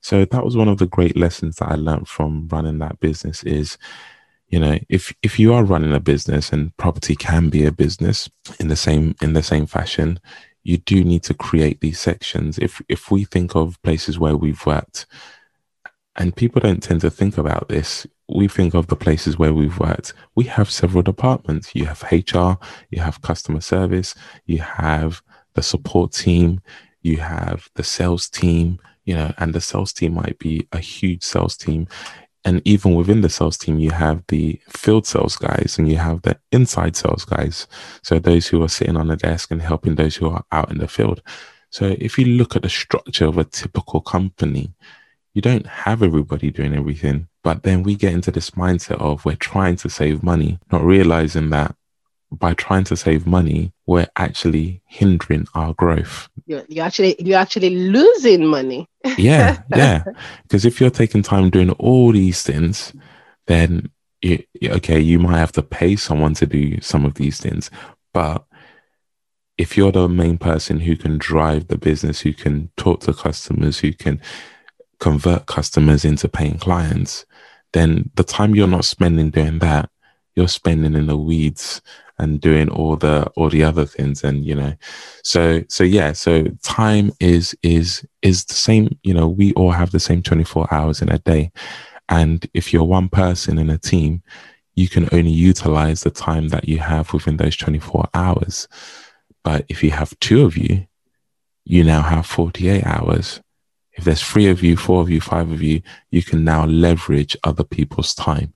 So 0.00 0.24
that 0.24 0.44
was 0.44 0.56
one 0.56 0.68
of 0.68 0.78
the 0.78 0.86
great 0.86 1.14
lessons 1.14 1.56
that 1.56 1.68
i 1.68 1.74
learned 1.74 2.08
from 2.08 2.48
running 2.50 2.78
that 2.78 2.98
business 3.00 3.44
is 3.44 3.76
you 4.48 4.58
know 4.58 4.78
if 4.88 5.14
if 5.22 5.38
you 5.38 5.52
are 5.52 5.62
running 5.62 5.92
a 5.92 6.00
business 6.00 6.54
and 6.54 6.74
property 6.78 7.14
can 7.14 7.50
be 7.50 7.66
a 7.66 7.70
business 7.70 8.30
in 8.58 8.68
the 8.68 8.76
same 8.76 9.14
in 9.20 9.34
the 9.34 9.42
same 9.42 9.66
fashion 9.66 10.18
you 10.62 10.76
do 10.78 11.02
need 11.04 11.22
to 11.22 11.32
create 11.34 11.80
these 11.80 11.98
sections. 11.98 12.58
If 12.58 12.82
if 12.88 13.10
we 13.10 13.24
think 13.24 13.54
of 13.56 13.80
places 13.82 14.18
where 14.18 14.36
we've 14.36 14.64
worked 14.66 15.06
and 16.20 16.36
people 16.36 16.60
don't 16.60 16.82
tend 16.82 17.00
to 17.00 17.10
think 17.10 17.38
about 17.38 17.70
this. 17.70 18.06
We 18.28 18.46
think 18.46 18.74
of 18.74 18.88
the 18.88 18.94
places 18.94 19.38
where 19.38 19.54
we've 19.54 19.78
worked. 19.78 20.12
We 20.34 20.44
have 20.44 20.70
several 20.70 21.02
departments. 21.02 21.74
You 21.74 21.86
have 21.86 22.02
HR, 22.12 22.62
you 22.90 23.00
have 23.00 23.22
customer 23.22 23.62
service, 23.62 24.14
you 24.44 24.58
have 24.58 25.22
the 25.54 25.62
support 25.62 26.12
team, 26.12 26.60
you 27.00 27.16
have 27.16 27.70
the 27.74 27.82
sales 27.82 28.28
team, 28.28 28.80
you 29.06 29.14
know, 29.14 29.32
and 29.38 29.54
the 29.54 29.62
sales 29.62 29.94
team 29.94 30.12
might 30.12 30.38
be 30.38 30.68
a 30.72 30.78
huge 30.78 31.22
sales 31.22 31.56
team. 31.56 31.88
And 32.44 32.60
even 32.66 32.94
within 32.94 33.22
the 33.22 33.30
sales 33.30 33.56
team, 33.56 33.78
you 33.78 33.90
have 33.92 34.22
the 34.28 34.60
field 34.68 35.06
sales 35.06 35.36
guys 35.36 35.76
and 35.78 35.88
you 35.88 35.96
have 35.96 36.20
the 36.20 36.38
inside 36.52 36.96
sales 36.96 37.24
guys. 37.24 37.66
So 38.02 38.18
those 38.18 38.46
who 38.46 38.62
are 38.62 38.68
sitting 38.68 38.98
on 38.98 39.08
the 39.08 39.16
desk 39.16 39.50
and 39.50 39.62
helping 39.62 39.94
those 39.94 40.16
who 40.16 40.28
are 40.28 40.44
out 40.52 40.70
in 40.70 40.78
the 40.78 40.88
field. 40.88 41.22
So 41.70 41.96
if 41.98 42.18
you 42.18 42.26
look 42.26 42.56
at 42.56 42.62
the 42.62 42.68
structure 42.68 43.24
of 43.24 43.38
a 43.38 43.44
typical 43.44 44.02
company, 44.02 44.74
you 45.34 45.42
don't 45.42 45.66
have 45.66 46.02
everybody 46.02 46.50
doing 46.50 46.74
everything. 46.74 47.28
But 47.42 47.62
then 47.62 47.82
we 47.82 47.94
get 47.94 48.12
into 48.12 48.30
this 48.30 48.50
mindset 48.50 49.00
of 49.00 49.24
we're 49.24 49.36
trying 49.36 49.76
to 49.76 49.88
save 49.88 50.22
money, 50.22 50.58
not 50.70 50.82
realizing 50.82 51.50
that 51.50 51.74
by 52.32 52.54
trying 52.54 52.84
to 52.84 52.96
save 52.96 53.26
money, 53.26 53.72
we're 53.86 54.06
actually 54.16 54.82
hindering 54.86 55.46
our 55.54 55.74
growth. 55.74 56.28
You're, 56.46 56.64
you're 56.68 56.84
actually 56.84 57.16
you're 57.18 57.38
actually 57.38 57.70
losing 57.70 58.46
money. 58.46 58.86
yeah, 59.16 59.62
yeah. 59.74 60.04
Because 60.42 60.64
if 60.64 60.80
you're 60.80 60.90
taking 60.90 61.22
time 61.22 61.50
doing 61.50 61.70
all 61.72 62.12
these 62.12 62.42
things, 62.42 62.92
then 63.46 63.90
you, 64.22 64.44
okay, 64.62 65.00
you 65.00 65.18
might 65.18 65.38
have 65.38 65.52
to 65.52 65.62
pay 65.62 65.96
someone 65.96 66.34
to 66.34 66.46
do 66.46 66.80
some 66.80 67.04
of 67.04 67.14
these 67.14 67.40
things, 67.40 67.70
but 68.12 68.44
if 69.60 69.76
you're 69.76 69.92
the 69.92 70.08
main 70.08 70.38
person 70.38 70.80
who 70.80 70.96
can 70.96 71.18
drive 71.18 71.68
the 71.68 71.76
business, 71.76 72.20
who 72.20 72.32
can 72.32 72.70
talk 72.78 73.00
to 73.00 73.12
customers, 73.12 73.78
who 73.78 73.92
can 73.92 74.20
convert 75.00 75.46
customers 75.46 76.04
into 76.04 76.28
paying 76.28 76.58
clients, 76.58 77.26
then 77.72 78.10
the 78.14 78.24
time 78.24 78.54
you're 78.54 78.68
not 78.68 78.84
spending 78.84 79.30
doing 79.30 79.58
that, 79.58 79.90
you're 80.36 80.48
spending 80.48 80.94
in 80.94 81.06
the 81.06 81.16
weeds 81.16 81.82
and 82.18 82.40
doing 82.40 82.68
all 82.68 82.96
the 82.96 83.24
all 83.34 83.48
the 83.48 83.64
other 83.64 83.86
things 83.86 84.22
and 84.22 84.44
you 84.44 84.54
know. 84.54 84.74
So 85.24 85.64
so 85.68 85.82
yeah 85.82 86.12
so 86.12 86.44
time 86.62 87.10
is 87.18 87.56
is 87.62 88.06
is 88.22 88.44
the 88.44 88.54
same 88.54 88.98
you 89.02 89.14
know 89.14 89.26
we 89.26 89.52
all 89.54 89.70
have 89.70 89.90
the 89.90 90.00
same 90.00 90.22
24 90.22 90.72
hours 90.72 91.02
in 91.02 91.10
a 91.10 91.18
day. 91.18 91.50
And 92.08 92.46
if 92.54 92.72
you're 92.72 92.84
one 92.84 93.08
person 93.08 93.58
in 93.58 93.70
a 93.70 93.78
team 93.78 94.22
you 94.74 94.88
can 94.88 95.08
only 95.12 95.30
utilize 95.30 96.02
the 96.02 96.10
time 96.10 96.48
that 96.48 96.68
you 96.68 96.78
have 96.78 97.12
within 97.12 97.36
those 97.36 97.56
24 97.56 98.08
hours. 98.14 98.68
But 99.42 99.64
if 99.68 99.82
you 99.82 99.90
have 99.90 100.18
two 100.20 100.44
of 100.44 100.56
you 100.56 100.86
you 101.64 101.84
now 101.84 102.02
have 102.02 102.26
48 102.26 102.84
hours 102.84 103.40
if 104.00 104.04
there's 104.04 104.22
three 104.22 104.48
of 104.48 104.62
you 104.62 104.78
four 104.78 105.02
of 105.02 105.10
you 105.10 105.20
five 105.20 105.50
of 105.50 105.60
you 105.60 105.82
you 106.10 106.22
can 106.22 106.42
now 106.42 106.64
leverage 106.64 107.36
other 107.44 107.64
people's 107.64 108.14
time. 108.14 108.54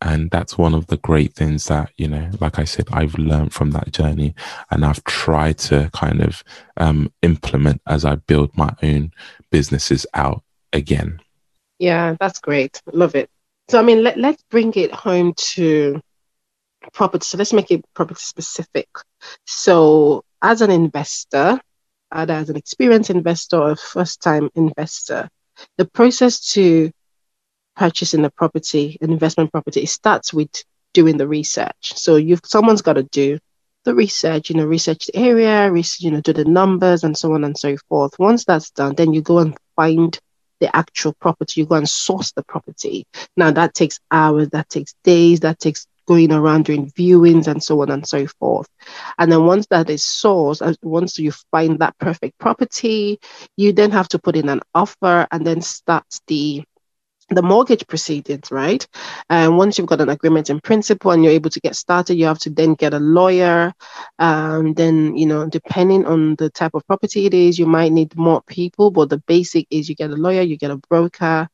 And 0.00 0.30
that's 0.30 0.56
one 0.56 0.74
of 0.74 0.86
the 0.86 0.98
great 0.98 1.34
things 1.34 1.64
that 1.64 1.90
you 1.96 2.06
know 2.06 2.30
like 2.40 2.60
i 2.60 2.64
said 2.64 2.86
i've 2.92 3.18
learned 3.18 3.52
from 3.52 3.72
that 3.72 3.92
journey. 3.92 4.34
And 4.70 4.86
i've 4.86 5.02
tried 5.02 5.58
to 5.70 5.90
kind 5.92 6.22
of 6.22 6.44
um, 6.76 7.12
implement 7.22 7.82
as 7.88 8.04
i 8.04 8.14
build 8.14 8.56
my 8.56 8.72
own 8.82 9.10
businesses 9.50 10.06
out 10.14 10.44
again. 10.72 11.20
Yeah 11.80 12.14
that's 12.20 12.38
great. 12.38 12.80
Love 12.92 13.16
it. 13.16 13.28
So 13.68 13.80
i 13.80 13.82
mean 13.82 14.04
let, 14.04 14.16
let's 14.18 14.44
bring 14.50 14.72
it 14.74 14.92
home 14.92 15.34
to 15.54 16.00
property. 16.92 17.24
So 17.24 17.38
let's 17.38 17.52
make 17.52 17.72
it 17.72 17.84
property 17.92 18.20
specific. 18.20 18.88
So 19.46 20.22
as 20.42 20.62
an 20.62 20.70
investor 20.70 21.60
either 22.12 22.34
as 22.34 22.50
an 22.50 22.56
experienced 22.56 23.10
investor 23.10 23.56
or 23.56 23.76
first 23.76 24.22
time 24.22 24.50
investor 24.54 25.28
the 25.76 25.86
process 25.86 26.52
to 26.52 26.90
purchasing 27.76 28.24
a 28.24 28.30
property, 28.30 28.98
an 29.00 29.12
investment 29.12 29.52
property, 29.52 29.82
it 29.82 29.88
starts 29.88 30.32
with 30.32 30.50
doing 30.94 31.16
the 31.16 31.28
research. 31.28 31.92
So 31.96 32.16
you've 32.16 32.40
someone's 32.44 32.82
got 32.82 32.94
to 32.94 33.02
do 33.02 33.38
the 33.84 33.94
research, 33.94 34.50
you 34.50 34.56
know, 34.56 34.64
research 34.64 35.06
the 35.06 35.16
area, 35.16 35.70
research, 35.70 36.00
you 36.00 36.10
know, 36.10 36.20
do 36.20 36.32
the 36.32 36.44
numbers 36.44 37.04
and 37.04 37.16
so 37.16 37.32
on 37.34 37.44
and 37.44 37.56
so 37.56 37.76
forth. 37.88 38.18
Once 38.18 38.44
that's 38.44 38.70
done, 38.70 38.94
then 38.96 39.12
you 39.12 39.22
go 39.22 39.38
and 39.38 39.56
find 39.76 40.18
the 40.60 40.74
actual 40.74 41.12
property. 41.20 41.60
You 41.60 41.66
go 41.66 41.76
and 41.76 41.88
source 41.88 42.32
the 42.32 42.42
property. 42.42 43.06
Now 43.36 43.50
that 43.50 43.74
takes 43.74 44.00
hours, 44.10 44.48
that 44.50 44.68
takes 44.68 44.94
days, 45.04 45.40
that 45.40 45.60
takes 45.60 45.86
going 46.06 46.32
around 46.32 46.64
doing 46.64 46.90
viewings 46.92 47.46
and 47.46 47.62
so 47.62 47.82
on 47.82 47.90
and 47.90 48.06
so 48.06 48.26
forth. 48.26 48.68
And 49.18 49.30
then 49.30 49.44
once 49.44 49.66
that 49.68 49.90
is 49.90 50.02
sourced, 50.02 50.76
once 50.82 51.18
you 51.18 51.32
find 51.50 51.78
that 51.80 51.98
perfect 51.98 52.38
property, 52.38 53.18
you 53.56 53.72
then 53.72 53.90
have 53.90 54.08
to 54.08 54.18
put 54.18 54.36
in 54.36 54.48
an 54.48 54.60
offer 54.74 55.26
and 55.30 55.46
then 55.46 55.60
start 55.60 56.04
the 56.26 56.64
the 57.28 57.42
mortgage 57.42 57.86
proceedings, 57.88 58.50
right? 58.52 58.86
And 59.28 59.58
once 59.58 59.78
you've 59.78 59.88
got 59.88 60.00
an 60.00 60.08
agreement 60.08 60.48
in 60.48 60.60
principle 60.60 61.10
and 61.10 61.24
you're 61.24 61.32
able 61.32 61.50
to 61.50 61.60
get 61.60 61.74
started, 61.74 62.14
you 62.14 62.26
have 62.26 62.38
to 62.40 62.50
then 62.50 62.74
get 62.74 62.94
a 62.94 63.00
lawyer. 63.00 63.72
Um, 64.18 64.74
then, 64.74 65.16
you 65.16 65.26
know, 65.26 65.48
depending 65.48 66.06
on 66.06 66.36
the 66.36 66.50
type 66.50 66.74
of 66.74 66.86
property 66.86 67.26
it 67.26 67.34
is, 67.34 67.58
you 67.58 67.66
might 67.66 67.90
need 67.92 68.16
more 68.16 68.42
people, 68.46 68.90
but 68.92 69.10
the 69.10 69.18
basic 69.26 69.66
is 69.70 69.88
you 69.88 69.96
get 69.96 70.10
a 70.10 70.16
lawyer, 70.16 70.42
you 70.42 70.56
get 70.56 70.70
a 70.70 70.76
broker, 70.88 71.48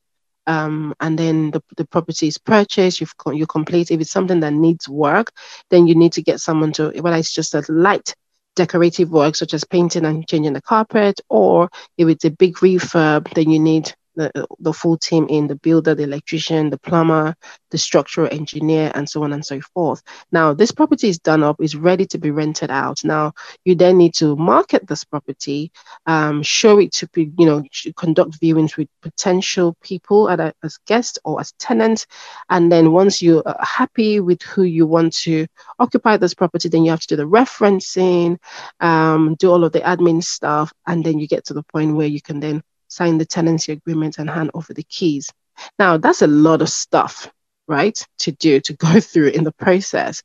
um, 0.47 0.95
and 1.01 1.19
then 1.19 1.51
the, 1.51 1.63
the 1.77 1.85
property 1.87 2.29
is 2.29 2.39
purchased, 2.39 3.01
you've 3.01 3.15
you 3.33 3.47
complete. 3.47 3.91
If 3.91 4.01
it's 4.01 4.11
something 4.11 4.41
that 4.41 4.53
needs 4.53 4.89
work, 4.89 5.33
then 5.71 5.87
you 5.87 5.95
need 5.95 6.13
to 6.15 6.23
get 6.23 6.41
someone 6.41 6.73
to, 6.73 6.91
whether 7.01 7.17
it's 7.17 7.33
just 7.33 7.55
a 7.55 7.65
light 7.69 8.15
decorative 8.55 9.11
work 9.11 9.35
such 9.35 9.55
as 9.55 9.65
painting 9.65 10.05
and 10.05 10.29
changing 10.29 10.53
the 10.53 10.63
carpet, 10.63 11.21
or 11.29 11.71
if 11.97 12.09
it's 12.09 12.25
a 12.25 12.31
big 12.31 12.55
refurb, 12.57 13.33
then 13.35 13.51
you 13.51 13.59
need 13.59 13.95
the, 14.15 14.47
the 14.59 14.73
full 14.73 14.97
team 14.97 15.27
in 15.29 15.47
the 15.47 15.57
builder, 15.57 15.95
the 15.95 16.05
electrician, 16.05 16.71
the 16.71 16.79
plumber, 16.79 17.35
the 17.71 17.79
structural 17.79 18.29
engineer, 18.31 18.93
and 18.95 19.09
so 19.09 19.23
on 19.25 19.33
and 19.33 19.45
so 19.45 19.61
forth. 19.61 20.03
Now, 20.31 20.53
this 20.53 20.73
property 20.73 21.09
is 21.09 21.19
done 21.19 21.43
up, 21.43 21.57
is 21.61 21.77
ready 21.77 22.07
to 22.07 22.19
be 22.19 22.31
rented 22.31 22.71
out. 22.71 23.05
Now, 23.05 23.33
you 23.65 23.75
then 23.75 23.99
need 23.99 24.15
to 24.15 24.37
market 24.37 24.87
this 24.87 25.05
property, 25.05 25.73
um, 26.07 26.43
show 26.43 26.79
it 26.79 26.93
to 26.93 27.09
you 27.15 27.47
know, 27.47 27.65
conduct 27.97 28.41
viewings 28.41 28.77
with 28.77 28.89
potential 29.01 29.77
people 29.83 30.29
a, 30.29 30.53
as 30.63 30.79
guests 30.87 31.19
or 31.25 31.41
as 31.41 31.53
tenants. 31.59 32.07
And 32.51 32.71
then 32.71 32.93
once 32.93 33.23
you 33.23 33.43
are 33.45 33.57
happy 33.61 34.21
with 34.21 34.43
who 34.43 34.63
you 34.63 34.87
want 34.87 35.15
to 35.19 35.47
occupy 35.79 36.17
this 36.17 36.35
property, 36.35 36.69
then 36.69 36.85
you 36.85 36.91
have 36.91 37.01
to 37.01 37.09
do 37.09 37.17
the 37.17 37.29
referencing, 37.29 38.39
um, 38.81 39.35
do 39.39 39.51
all 39.51 39.65
of 39.65 39.73
the 39.73 39.81
admin 39.81 40.23
stuff, 40.23 40.73
and 40.87 41.05
then 41.05 41.19
you 41.19 41.27
get 41.27 41.47
to 41.47 41.55
the 41.55 41.63
point 41.63 41.97
where 41.97 42.07
you 42.07 42.21
can 42.21 42.41
then 42.41 42.63
sign 42.93 43.19
the 43.19 43.25
tenancy 43.27 43.73
agreement 43.73 44.19
and 44.19 44.29
hand 44.29 44.51
over 44.55 44.75
the 44.75 44.83
keys. 44.83 45.31
Now, 45.79 45.97
that's 45.97 46.23
a 46.23 46.27
lot 46.27 46.63
of 46.63 46.69
stuff, 46.69 47.31
right, 47.67 47.99
to 48.21 48.33
do, 48.33 48.61
to 48.61 48.75
go 48.75 49.01
through 49.11 49.29
in 49.29 49.45
the 49.45 49.53
process. 49.53 50.23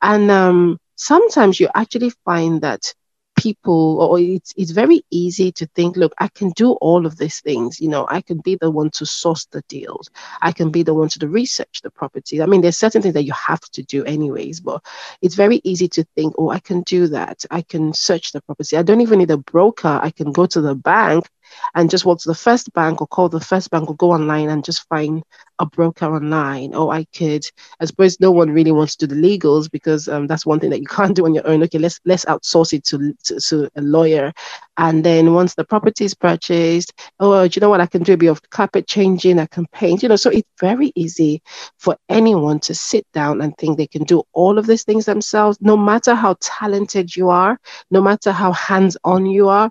And 0.00 0.30
um, 0.30 0.78
sometimes 0.96 1.58
you 1.58 1.68
actually 1.74 2.10
find 2.24 2.62
that 2.62 2.94
people 3.36 4.00
or 4.00 4.20
it's 4.20 4.52
it's 4.56 4.70
very 4.70 5.02
easy 5.10 5.50
to 5.50 5.66
think 5.74 5.96
look 5.96 6.14
i 6.18 6.28
can 6.28 6.50
do 6.50 6.72
all 6.74 7.04
of 7.04 7.16
these 7.16 7.40
things. 7.40 7.80
You 7.80 7.88
know 7.88 8.06
i 8.08 8.20
can 8.20 8.38
be 8.38 8.54
the 8.54 8.70
one 8.70 8.90
to 8.90 9.04
source 9.04 9.46
the 9.46 9.62
deals. 9.68 10.08
I 10.40 10.52
can 10.52 10.70
be 10.70 10.84
the 10.84 10.94
one 10.94 11.08
to 11.08 11.28
research 11.28 11.80
the 11.82 11.90
property. 11.90 12.40
I 12.40 12.46
mean 12.46 12.60
there's 12.60 12.78
certain 12.78 13.02
things 13.02 13.14
that 13.14 13.24
you 13.24 13.32
have 13.32 13.60
to 13.72 13.82
do 13.82 14.04
anyways 14.04 14.60
but 14.60 14.84
it's 15.20 15.34
very 15.34 15.60
easy 15.64 15.88
to 15.88 16.04
think 16.14 16.34
oh 16.38 16.50
i 16.50 16.60
can 16.60 16.82
do 16.82 17.08
that. 17.08 17.44
I 17.50 17.62
can 17.62 17.92
search 17.92 18.32
the 18.32 18.40
property. 18.42 18.76
I 18.76 18.82
don't 18.82 19.00
even 19.00 19.18
need 19.18 19.32
a 19.32 19.36
broker. 19.36 19.98
I 20.00 20.10
can 20.10 20.30
go 20.30 20.46
to 20.46 20.60
the 20.60 20.76
bank 20.76 21.28
and 21.74 21.90
just 21.90 22.04
walk 22.04 22.20
to 22.20 22.28
the 22.28 22.34
first 22.34 22.72
bank 22.72 23.00
or 23.00 23.06
call 23.06 23.28
the 23.28 23.40
first 23.40 23.70
bank 23.70 23.88
or 23.88 23.96
go 23.96 24.12
online 24.12 24.48
and 24.48 24.64
just 24.64 24.86
find 24.88 25.22
a 25.58 25.66
broker 25.66 26.06
online. 26.06 26.74
Or 26.74 26.92
I 26.92 27.04
could, 27.16 27.44
I 27.80 27.84
suppose 27.84 28.20
no 28.20 28.30
one 28.30 28.50
really 28.50 28.72
wants 28.72 28.96
to 28.96 29.06
do 29.06 29.14
the 29.14 29.38
legals 29.38 29.70
because 29.70 30.08
um, 30.08 30.26
that's 30.26 30.46
one 30.46 30.60
thing 30.60 30.70
that 30.70 30.80
you 30.80 30.86
can't 30.88 31.14
do 31.14 31.24
on 31.24 31.34
your 31.34 31.46
own. 31.46 31.62
Okay, 31.64 31.78
let's 31.78 32.00
let's 32.04 32.24
outsource 32.24 32.72
it 32.72 32.84
to, 32.84 33.14
to, 33.24 33.40
to 33.40 33.70
a 33.76 33.82
lawyer. 33.82 34.32
And 34.76 35.04
then 35.04 35.34
once 35.34 35.54
the 35.54 35.64
property 35.64 36.04
is 36.04 36.14
purchased, 36.14 36.92
oh, 37.20 37.46
do 37.46 37.56
you 37.56 37.60
know 37.60 37.70
what? 37.70 37.80
I 37.80 37.86
can 37.86 38.02
do 38.02 38.14
a 38.14 38.16
bit 38.16 38.28
of 38.28 38.42
carpet 38.50 38.86
changing, 38.88 39.38
I 39.38 39.46
can 39.46 39.66
paint, 39.72 40.02
you 40.02 40.08
know. 40.08 40.16
So 40.16 40.30
it's 40.30 40.48
very 40.60 40.92
easy 40.96 41.42
for 41.78 41.96
anyone 42.08 42.58
to 42.60 42.74
sit 42.74 43.06
down 43.12 43.40
and 43.40 43.56
think 43.56 43.78
they 43.78 43.86
can 43.86 44.04
do 44.04 44.24
all 44.32 44.58
of 44.58 44.66
these 44.66 44.84
things 44.84 45.06
themselves, 45.06 45.58
no 45.60 45.76
matter 45.76 46.14
how 46.14 46.36
talented 46.40 47.14
you 47.14 47.30
are, 47.30 47.58
no 47.90 48.02
matter 48.02 48.32
how 48.32 48.52
hands 48.52 48.96
on 49.04 49.26
you 49.26 49.48
are 49.48 49.70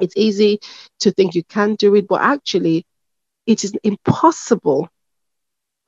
it's 0.00 0.16
easy 0.16 0.60
to 1.00 1.10
think 1.10 1.34
you 1.34 1.44
can 1.44 1.74
do 1.74 1.94
it, 1.94 2.06
but 2.08 2.20
actually, 2.20 2.84
it 3.46 3.64
is 3.64 3.72
impossible 3.82 4.88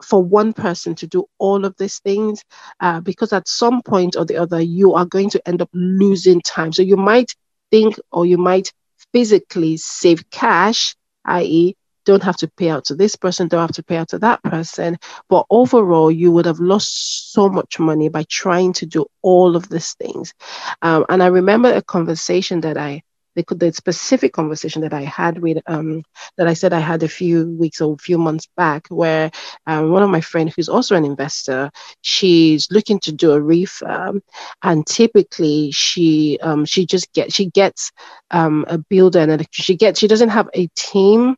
for 0.02 0.22
one 0.22 0.52
person 0.52 0.94
to 0.94 1.06
do 1.06 1.24
all 1.38 1.64
of 1.64 1.74
these 1.78 1.98
things 2.00 2.44
uh, 2.80 3.00
because 3.00 3.32
at 3.32 3.48
some 3.48 3.82
point 3.82 4.16
or 4.16 4.24
the 4.24 4.36
other, 4.36 4.60
you 4.60 4.94
are 4.94 5.06
going 5.06 5.30
to 5.30 5.48
end 5.48 5.60
up 5.60 5.70
losing 5.72 6.40
time. 6.40 6.72
So 6.72 6.82
you 6.82 6.96
might 6.96 7.34
think 7.70 7.98
or 8.12 8.24
you 8.24 8.38
might 8.38 8.72
physically 9.12 9.76
save 9.76 10.30
cash, 10.30 10.94
i.e., 11.24 11.74
don't 12.04 12.22
have 12.22 12.36
to 12.38 12.48
pay 12.48 12.70
out 12.70 12.86
to 12.86 12.94
this 12.94 13.16
person, 13.16 13.48
don't 13.48 13.60
have 13.60 13.72
to 13.72 13.82
pay 13.82 13.96
out 13.98 14.08
to 14.08 14.18
that 14.20 14.42
person. 14.42 14.96
But 15.28 15.44
overall, 15.50 16.10
you 16.10 16.32
would 16.32 16.46
have 16.46 16.58
lost 16.58 17.32
so 17.32 17.50
much 17.50 17.78
money 17.78 18.08
by 18.08 18.24
trying 18.30 18.72
to 18.74 18.86
do 18.86 19.04
all 19.20 19.56
of 19.56 19.68
these 19.68 19.92
things. 19.94 20.32
Um, 20.80 21.04
and 21.10 21.22
I 21.22 21.26
remember 21.26 21.70
a 21.70 21.82
conversation 21.82 22.62
that 22.62 22.78
I 22.78 23.02
the, 23.38 23.54
the 23.54 23.72
specific 23.72 24.32
conversation 24.32 24.82
that 24.82 24.92
I 24.92 25.02
had 25.02 25.38
with, 25.38 25.58
um, 25.66 26.02
that 26.36 26.48
I 26.48 26.54
said 26.54 26.72
I 26.72 26.80
had 26.80 27.02
a 27.02 27.08
few 27.08 27.46
weeks 27.56 27.80
or 27.80 27.94
a 27.94 27.98
few 27.98 28.18
months 28.18 28.48
back, 28.56 28.88
where 28.88 29.30
um, 29.66 29.90
one 29.90 30.02
of 30.02 30.10
my 30.10 30.20
friends, 30.20 30.54
who's 30.54 30.68
also 30.68 30.96
an 30.96 31.04
investor, 31.04 31.70
she's 32.02 32.68
looking 32.70 32.98
to 33.00 33.12
do 33.12 33.32
a 33.32 33.40
refurb, 33.40 34.20
and 34.62 34.86
typically 34.86 35.70
she 35.72 36.38
um, 36.42 36.64
she 36.64 36.86
just 36.86 37.12
gets 37.12 37.34
she 37.34 37.46
gets 37.46 37.92
um, 38.30 38.64
a 38.68 38.78
builder 38.78 39.20
and 39.20 39.46
she 39.50 39.76
gets 39.76 40.00
she 40.00 40.08
doesn't 40.08 40.30
have 40.30 40.48
a 40.54 40.66
team 40.76 41.36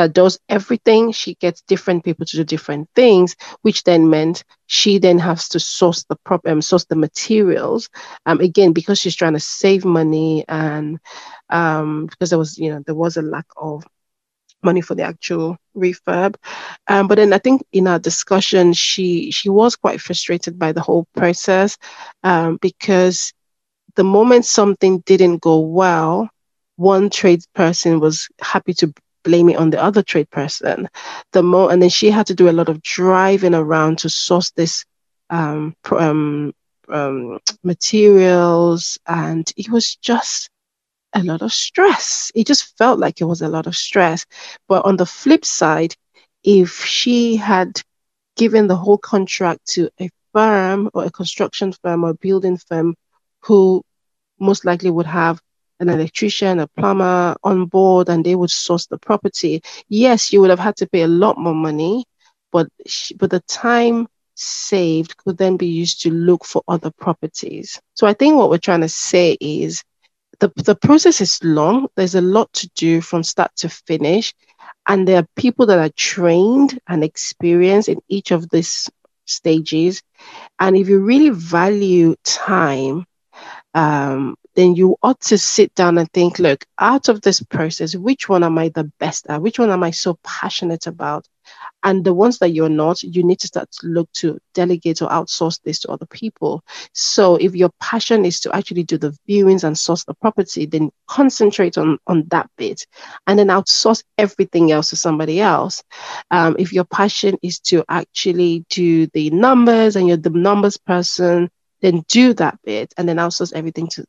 that 0.00 0.14
does 0.14 0.38
everything. 0.48 1.12
She 1.12 1.34
gets 1.34 1.60
different 1.60 2.04
people 2.04 2.24
to 2.24 2.36
do 2.38 2.44
different 2.44 2.88
things, 2.96 3.36
which 3.60 3.84
then 3.84 4.08
meant 4.08 4.44
she 4.66 4.98
then 4.98 5.18
has 5.18 5.46
to 5.50 5.60
source 5.60 6.04
the 6.04 6.16
problem, 6.24 6.54
um, 6.54 6.62
source 6.62 6.86
the 6.86 6.96
materials. 6.96 7.90
Um, 8.24 8.40
again, 8.40 8.72
because 8.72 8.98
she's 8.98 9.14
trying 9.14 9.34
to 9.34 9.40
save 9.40 9.84
money 9.84 10.46
and 10.48 10.98
um, 11.50 12.06
because 12.06 12.30
there 12.30 12.38
was, 12.38 12.56
you 12.56 12.70
know, 12.70 12.82
there 12.86 12.94
was 12.94 13.18
a 13.18 13.22
lack 13.22 13.44
of 13.58 13.84
money 14.62 14.80
for 14.80 14.94
the 14.94 15.02
actual 15.02 15.58
refurb. 15.76 16.36
Um, 16.88 17.06
but 17.06 17.16
then 17.16 17.34
I 17.34 17.38
think 17.38 17.62
in 17.70 17.86
our 17.86 17.98
discussion, 17.98 18.72
she 18.72 19.30
she 19.30 19.50
was 19.50 19.76
quite 19.76 20.00
frustrated 20.00 20.58
by 20.58 20.72
the 20.72 20.80
whole 20.80 21.06
process 21.14 21.76
um, 22.22 22.58
because 22.62 23.34
the 23.96 24.04
moment 24.04 24.46
something 24.46 25.00
didn't 25.00 25.42
go 25.42 25.58
well, 25.60 26.30
one 26.76 27.10
tradesperson 27.10 28.00
was 28.00 28.28
happy 28.40 28.72
to 28.72 28.94
blame 29.22 29.48
it 29.48 29.56
on 29.56 29.70
the 29.70 29.82
other 29.82 30.02
trade 30.02 30.30
person. 30.30 30.88
The 31.32 31.42
more, 31.42 31.72
and 31.72 31.82
then 31.82 31.90
she 31.90 32.10
had 32.10 32.26
to 32.28 32.34
do 32.34 32.48
a 32.48 32.52
lot 32.52 32.68
of 32.68 32.82
driving 32.82 33.54
around 33.54 33.98
to 33.98 34.08
source 34.08 34.50
this 34.52 34.84
um, 35.30 35.74
um, 35.90 36.52
um, 36.88 37.38
materials, 37.62 38.98
and 39.06 39.50
it 39.56 39.70
was 39.70 39.96
just 39.96 40.50
a 41.14 41.22
lot 41.22 41.42
of 41.42 41.52
stress. 41.52 42.30
It 42.34 42.46
just 42.46 42.76
felt 42.78 42.98
like 42.98 43.20
it 43.20 43.24
was 43.24 43.42
a 43.42 43.48
lot 43.48 43.66
of 43.66 43.76
stress. 43.76 44.26
But 44.68 44.84
on 44.84 44.96
the 44.96 45.06
flip 45.06 45.44
side, 45.44 45.94
if 46.42 46.84
she 46.84 47.36
had 47.36 47.82
given 48.36 48.66
the 48.66 48.76
whole 48.76 48.98
contract 48.98 49.66
to 49.66 49.90
a 50.00 50.08
firm 50.32 50.90
or 50.94 51.04
a 51.04 51.10
construction 51.10 51.72
firm 51.72 52.04
or 52.04 52.14
building 52.14 52.56
firm 52.56 52.94
who 53.40 53.82
most 54.38 54.64
likely 54.64 54.90
would 54.90 55.06
have 55.06 55.40
an 55.80 55.88
electrician, 55.88 56.60
a 56.60 56.68
plumber 56.68 57.36
on 57.44 57.66
board, 57.66 58.08
and 58.08 58.24
they 58.24 58.36
would 58.36 58.50
source 58.50 58.86
the 58.86 58.98
property. 58.98 59.62
Yes, 59.88 60.32
you 60.32 60.40
would 60.40 60.50
have 60.50 60.58
had 60.60 60.76
to 60.76 60.88
pay 60.88 61.02
a 61.02 61.08
lot 61.08 61.38
more 61.38 61.54
money, 61.54 62.04
but 62.52 62.68
but 63.18 63.30
the 63.30 63.40
time 63.48 64.06
saved 64.34 65.16
could 65.18 65.38
then 65.38 65.56
be 65.56 65.66
used 65.66 66.02
to 66.02 66.10
look 66.10 66.44
for 66.44 66.62
other 66.68 66.90
properties. 66.98 67.80
So 67.94 68.06
I 68.06 68.14
think 68.14 68.36
what 68.36 68.50
we're 68.50 68.58
trying 68.58 68.80
to 68.82 68.88
say 68.88 69.36
is 69.40 69.82
the, 70.40 70.50
the 70.56 70.74
process 70.74 71.20
is 71.20 71.38
long. 71.42 71.88
There's 71.96 72.14
a 72.14 72.20
lot 72.20 72.52
to 72.54 72.68
do 72.76 73.00
from 73.00 73.22
start 73.22 73.50
to 73.56 73.68
finish. 73.68 74.32
And 74.88 75.06
there 75.06 75.18
are 75.18 75.26
people 75.36 75.66
that 75.66 75.78
are 75.78 75.90
trained 75.96 76.78
and 76.88 77.04
experienced 77.04 77.88
in 77.88 78.00
each 78.08 78.30
of 78.30 78.48
these 78.50 78.88
stages. 79.26 80.02
And 80.58 80.76
if 80.76 80.88
you 80.88 81.00
really 81.00 81.30
value 81.30 82.14
time, 82.24 83.04
um, 83.74 84.36
then 84.54 84.74
you 84.74 84.96
ought 85.02 85.20
to 85.20 85.38
sit 85.38 85.74
down 85.74 85.98
and 85.98 86.10
think 86.12 86.38
look, 86.38 86.64
out 86.78 87.08
of 87.08 87.20
this 87.22 87.42
process, 87.42 87.94
which 87.94 88.28
one 88.28 88.42
am 88.42 88.58
I 88.58 88.68
the 88.68 88.84
best 88.98 89.26
at? 89.28 89.42
Which 89.42 89.58
one 89.58 89.70
am 89.70 89.82
I 89.82 89.90
so 89.90 90.18
passionate 90.22 90.86
about? 90.86 91.26
And 91.82 92.04
the 92.04 92.14
ones 92.14 92.38
that 92.38 92.50
you're 92.50 92.68
not, 92.68 93.02
you 93.02 93.22
need 93.22 93.40
to 93.40 93.46
start 93.46 93.70
to 93.80 93.86
look 93.86 94.10
to 94.14 94.38
delegate 94.54 95.02
or 95.02 95.08
outsource 95.08 95.60
this 95.62 95.80
to 95.80 95.90
other 95.90 96.06
people. 96.06 96.62
So 96.92 97.36
if 97.36 97.54
your 97.54 97.70
passion 97.80 98.24
is 98.24 98.40
to 98.40 98.54
actually 98.54 98.82
do 98.82 98.98
the 98.98 99.16
viewings 99.28 99.64
and 99.64 99.78
source 99.78 100.04
the 100.04 100.14
property, 100.14 100.66
then 100.66 100.90
concentrate 101.06 101.78
on, 101.78 101.98
on 102.06 102.24
that 102.28 102.50
bit 102.56 102.86
and 103.26 103.38
then 103.38 103.48
outsource 103.48 104.02
everything 104.18 104.72
else 104.72 104.90
to 104.90 104.96
somebody 104.96 105.40
else. 105.40 105.82
Um, 106.30 106.56
if 106.58 106.72
your 106.72 106.84
passion 106.84 107.38
is 107.42 107.60
to 107.60 107.84
actually 107.88 108.64
do 108.68 109.06
the 109.08 109.30
numbers 109.30 109.96
and 109.96 110.06
you're 110.06 110.16
the 110.16 110.30
numbers 110.30 110.76
person, 110.76 111.50
then 111.80 112.04
do 112.08 112.34
that 112.34 112.58
bit 112.64 112.92
and 112.96 113.08
then 113.08 113.16
outsource 113.16 113.52
everything 113.54 113.88
to 113.88 114.04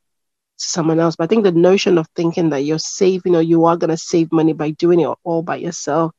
someone 0.64 1.00
else. 1.00 1.16
But 1.16 1.26
I 1.26 1.28
think 1.28 1.44
the 1.44 1.52
notion 1.52 1.98
of 1.98 2.08
thinking 2.16 2.50
that 2.50 2.62
you're 2.62 2.80
saving 2.80 3.36
or 3.36 3.42
you 3.42 3.66
are 3.66 3.78
going 3.78 3.90
to 3.90 3.98
save 3.98 4.32
money 4.32 4.54
by 4.54 4.72
doing 4.72 5.00
it 5.00 5.10
all 5.24 5.42
by 5.42 5.58
yourself 5.58 6.14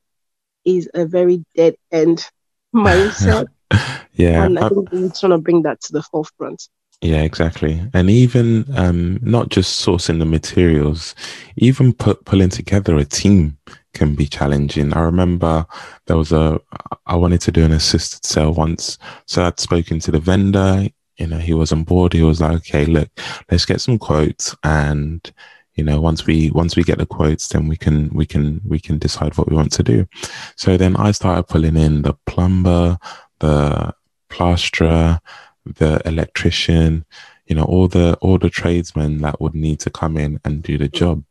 is 0.65 0.89
a 0.93 1.05
very 1.05 1.43
dead 1.55 1.75
end 1.91 2.29
mindset. 2.75 3.47
yeah. 4.13 4.43
And 4.43 4.59
I 4.59 4.69
think 4.69 4.91
we're 4.91 5.09
trying 5.09 5.31
to 5.31 5.37
bring 5.37 5.63
that 5.63 5.81
to 5.81 5.93
the 5.93 6.03
forefront. 6.03 6.67
Yeah, 7.01 7.23
exactly. 7.23 7.81
And 7.93 8.09
even 8.09 8.65
um, 8.77 9.19
not 9.21 9.49
just 9.49 9.85
sourcing 9.85 10.19
the 10.19 10.25
materials, 10.25 11.15
even 11.57 11.91
put, 11.91 12.23
pulling 12.23 12.49
together 12.49 12.97
a 12.97 13.03
team 13.03 13.57
can 13.93 14.15
be 14.15 14.25
challenging. 14.25 14.93
I 14.93 15.01
remember 15.01 15.65
there 16.07 16.15
was 16.15 16.31
a, 16.31 16.61
I 17.05 17.15
wanted 17.15 17.41
to 17.41 17.51
do 17.51 17.65
an 17.65 17.73
assisted 17.73 18.25
sale 18.25 18.53
once. 18.53 18.97
So 19.27 19.43
I'd 19.43 19.59
spoken 19.59 19.99
to 19.99 20.11
the 20.11 20.19
vendor, 20.19 20.87
you 21.17 21.27
know, 21.27 21.37
he 21.37 21.53
was 21.53 21.71
on 21.71 21.83
board. 21.83 22.13
He 22.13 22.23
was 22.23 22.41
like, 22.41 22.57
okay, 22.57 22.85
look, 22.85 23.09
let's 23.51 23.65
get 23.65 23.81
some 23.81 23.99
quotes 23.99 24.55
and, 24.63 25.31
you 25.75 25.83
know 25.83 25.99
once 25.99 26.25
we 26.25 26.51
once 26.51 26.75
we 26.75 26.83
get 26.83 26.97
the 26.97 27.05
quotes 27.05 27.47
then 27.47 27.67
we 27.67 27.75
can 27.75 28.09
we 28.09 28.25
can 28.25 28.61
we 28.65 28.79
can 28.79 28.97
decide 28.97 29.35
what 29.37 29.49
we 29.49 29.55
want 29.55 29.71
to 29.71 29.83
do 29.83 30.07
so 30.55 30.77
then 30.77 30.95
i 30.97 31.11
started 31.11 31.43
pulling 31.43 31.75
in 31.75 32.03
the 32.03 32.13
plumber 32.25 32.97
the 33.39 33.93
plasterer 34.29 35.19
the 35.65 36.01
electrician 36.05 37.05
you 37.47 37.55
know 37.55 37.63
all 37.63 37.87
the 37.87 38.15
all 38.21 38.37
the 38.37 38.49
tradesmen 38.49 39.21
that 39.21 39.39
would 39.41 39.55
need 39.55 39.79
to 39.79 39.89
come 39.89 40.17
in 40.17 40.39
and 40.45 40.63
do 40.63 40.77
the 40.77 40.87
job 40.87 41.23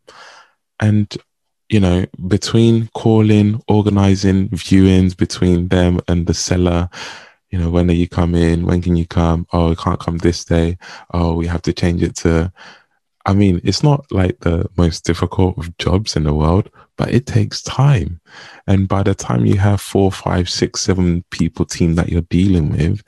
and 0.80 1.16
you 1.68 1.80
know 1.80 2.04
between 2.26 2.88
calling 2.94 3.62
organizing 3.68 4.48
viewings 4.50 5.16
between 5.16 5.68
them 5.68 6.00
and 6.08 6.26
the 6.26 6.34
seller 6.34 6.88
you 7.52 7.58
know 7.58 7.70
when 7.70 7.88
are 7.88 7.94
you 7.94 8.08
come 8.08 8.34
in 8.34 8.66
when 8.66 8.82
can 8.82 8.96
you 8.96 9.06
come 9.06 9.46
oh 9.52 9.70
i 9.70 9.74
can't 9.76 10.00
come 10.00 10.18
this 10.18 10.44
day 10.44 10.76
oh 11.14 11.34
we 11.34 11.46
have 11.46 11.62
to 11.62 11.72
change 11.72 12.02
it 12.02 12.16
to 12.16 12.52
I 13.24 13.34
mean, 13.34 13.60
it's 13.62 13.82
not 13.82 14.10
like 14.10 14.40
the 14.40 14.68
most 14.76 15.04
difficult 15.04 15.56
of 15.56 15.76
jobs 15.78 16.16
in 16.16 16.24
the 16.24 16.34
world, 16.34 16.70
but 16.96 17.12
it 17.12 17.26
takes 17.26 17.62
time. 17.62 18.20
And 18.66 18.88
by 18.88 19.04
the 19.04 19.14
time 19.14 19.46
you 19.46 19.58
have 19.58 19.80
four, 19.80 20.10
five, 20.10 20.50
six, 20.50 20.80
seven 20.80 21.24
people 21.30 21.64
team 21.64 21.94
that 21.94 22.08
you're 22.08 22.22
dealing 22.22 22.70
with, 22.70 23.02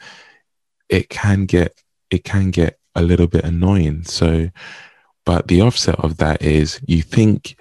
it 0.89 1.09
can 1.09 1.47
get 1.47 1.81
it 2.11 2.23
can 2.23 2.51
get 2.51 2.79
a 2.95 3.03
little 3.03 3.27
bit 3.27 3.45
annoying. 3.45 4.05
So, 4.05 4.51
but 5.25 5.49
the 5.49 5.63
offset 5.63 5.99
of 5.99 6.19
that 6.19 6.43
is 6.43 6.81
you 6.87 7.03
think 7.03 7.57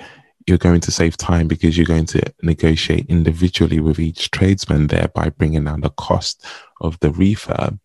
you're 0.46 0.58
going 0.58 0.82
to 0.82 0.92
save 0.92 1.18
time 1.18 1.48
because 1.48 1.78
you're 1.78 1.86
going 1.86 2.06
to 2.06 2.22
negotiate 2.44 3.06
individually 3.08 3.80
with 3.80 4.00
each 4.00 4.30
tradesman 4.30 4.88
there 4.88 5.08
by 5.16 5.30
bringing 5.30 5.64
down 5.64 5.82
the 5.82 5.90
cost 5.92 6.46
of 6.84 7.00
the 7.00 7.10
refurb 7.10 7.80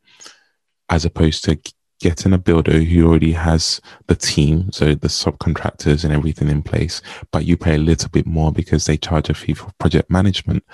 as 0.90 1.04
opposed 1.04 1.44
to 1.44 1.58
getting 2.00 2.32
a 2.32 2.38
builder 2.38 2.80
who 2.80 3.06
already 3.06 3.32
has 3.32 3.80
the 4.06 4.14
team, 4.14 4.70
so 4.72 4.94
the 4.94 5.08
subcontractors 5.08 6.04
and 6.04 6.12
everything 6.12 6.48
in 6.48 6.62
place, 6.62 7.02
but 7.32 7.44
you 7.44 7.56
pay 7.56 7.74
a 7.74 7.78
little 7.78 8.08
bit 8.08 8.26
more 8.26 8.52
because 8.52 8.84
they 8.86 8.96
charge 8.96 9.28
a 9.28 9.34
fee 9.34 9.54
for 9.54 9.70
project 9.78 10.10
management. 10.10 10.64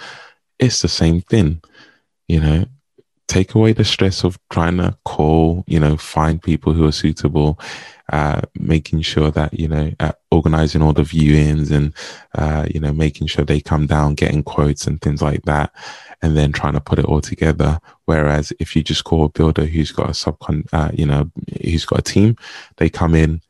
It's 0.58 0.82
the 0.82 0.88
same 0.88 1.20
thing, 1.22 1.62
you 2.28 2.40
know. 2.40 2.66
Take 3.26 3.54
away 3.54 3.72
the 3.72 3.84
stress 3.84 4.22
of 4.22 4.38
trying 4.50 4.76
to 4.76 4.98
call, 5.06 5.64
you 5.66 5.80
know, 5.80 5.96
find 5.96 6.42
people 6.42 6.74
who 6.74 6.86
are 6.86 6.92
suitable, 6.92 7.58
uh, 8.12 8.42
making 8.54 9.00
sure 9.00 9.30
that 9.30 9.58
you 9.58 9.66
know, 9.66 9.92
uh, 9.98 10.12
organizing 10.34 10.82
all 10.82 10.92
the 10.92 11.02
viewings 11.02 11.70
and 11.70 11.94
uh, 12.34 12.66
you 12.72 12.80
know, 12.80 12.92
making 12.92 13.28
sure 13.28 13.44
they 13.44 13.60
come 13.60 13.86
down, 13.86 14.14
getting 14.14 14.42
quotes 14.42 14.86
and 14.86 15.00
things 15.00 15.22
like 15.22 15.42
that 15.42 15.72
and 16.24 16.38
then 16.38 16.52
trying 16.52 16.72
to 16.72 16.80
put 16.80 16.98
it 16.98 17.04
all 17.04 17.20
together. 17.20 17.78
Whereas 18.06 18.50
if 18.58 18.74
you 18.74 18.82
just 18.82 19.04
call 19.04 19.26
a 19.26 19.28
builder 19.28 19.66
who's 19.66 19.92
got 19.92 20.08
a 20.08 20.12
subcon, 20.12 20.66
uh, 20.72 20.90
you 20.94 21.04
know, 21.04 21.30
who's 21.62 21.84
got 21.84 21.98
a 21.98 22.02
team, 22.02 22.36
they 22.78 22.88
come 22.88 23.14
in, 23.14 23.42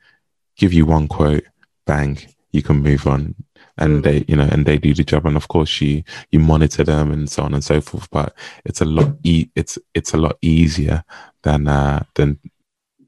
give 0.57 0.73
you 0.73 0.85
one 0.85 1.07
quote, 1.07 1.45
bang, 1.87 2.19
you 2.51 2.63
can 2.63 2.79
move 2.83 3.07
on. 3.07 3.37
And 3.79 3.99
mm. 3.99 4.03
they, 4.03 4.25
you 4.27 4.35
know, 4.35 4.49
and 4.51 4.67
they 4.67 4.79
do 4.79 4.93
the 4.93 5.05
job. 5.05 5.25
And 5.25 5.37
of 5.37 5.47
course, 5.47 5.81
you 5.81 6.03
you 6.33 6.41
monitor 6.41 6.83
them 6.83 7.13
and 7.13 7.31
so 7.31 7.45
on 7.45 7.55
and 7.55 7.63
so 7.63 7.81
forth. 7.81 8.09
But 8.11 8.35
it's 8.65 8.81
a 8.81 8.85
lot, 8.85 9.17
e- 9.23 9.51
it's 9.55 9.79
it's 9.95 10.13
a 10.13 10.17
lot 10.17 10.37
easier 10.43 11.05
than 11.43 11.69
uh, 11.69 12.05
than 12.15 12.39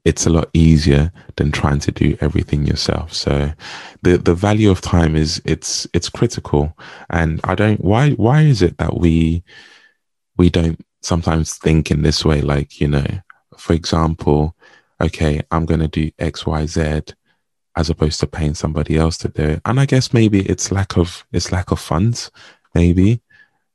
it's 0.05 0.25
a 0.25 0.29
lot 0.29 0.49
easier 0.53 1.11
than 1.35 1.51
trying 1.51 1.79
to 1.79 1.91
do 1.91 2.17
everything 2.21 2.65
yourself. 2.65 3.13
So 3.13 3.51
the 4.01 4.17
the 4.17 4.33
value 4.33 4.71
of 4.71 4.81
time 4.81 5.15
is 5.15 5.41
it's 5.45 5.87
it's 5.93 6.09
critical. 6.09 6.77
And 7.09 7.39
I 7.43 7.55
don't 7.55 7.83
why 7.83 8.11
why 8.11 8.41
is 8.41 8.61
it 8.61 8.77
that 8.77 8.97
we 8.97 9.43
we 10.37 10.49
don't 10.49 10.79
sometimes 11.01 11.55
think 11.55 11.91
in 11.91 12.01
this 12.01 12.23
way 12.25 12.41
like, 12.41 12.79
you 12.81 12.87
know, 12.87 13.05
for 13.57 13.73
example, 13.73 14.55
okay, 15.01 15.41
I'm 15.51 15.65
going 15.65 15.79
to 15.79 15.87
do 15.87 16.11
XYZ 16.11 17.13
as 17.75 17.89
opposed 17.89 18.19
to 18.19 18.27
paying 18.27 18.55
somebody 18.55 18.97
else 18.97 19.17
to 19.19 19.29
do 19.29 19.43
it. 19.43 19.61
And 19.65 19.79
I 19.79 19.85
guess 19.85 20.13
maybe 20.13 20.41
it's 20.41 20.71
lack 20.71 20.97
of 20.97 21.25
it's 21.31 21.51
lack 21.51 21.71
of 21.71 21.79
funds 21.79 22.31
maybe. 22.73 23.21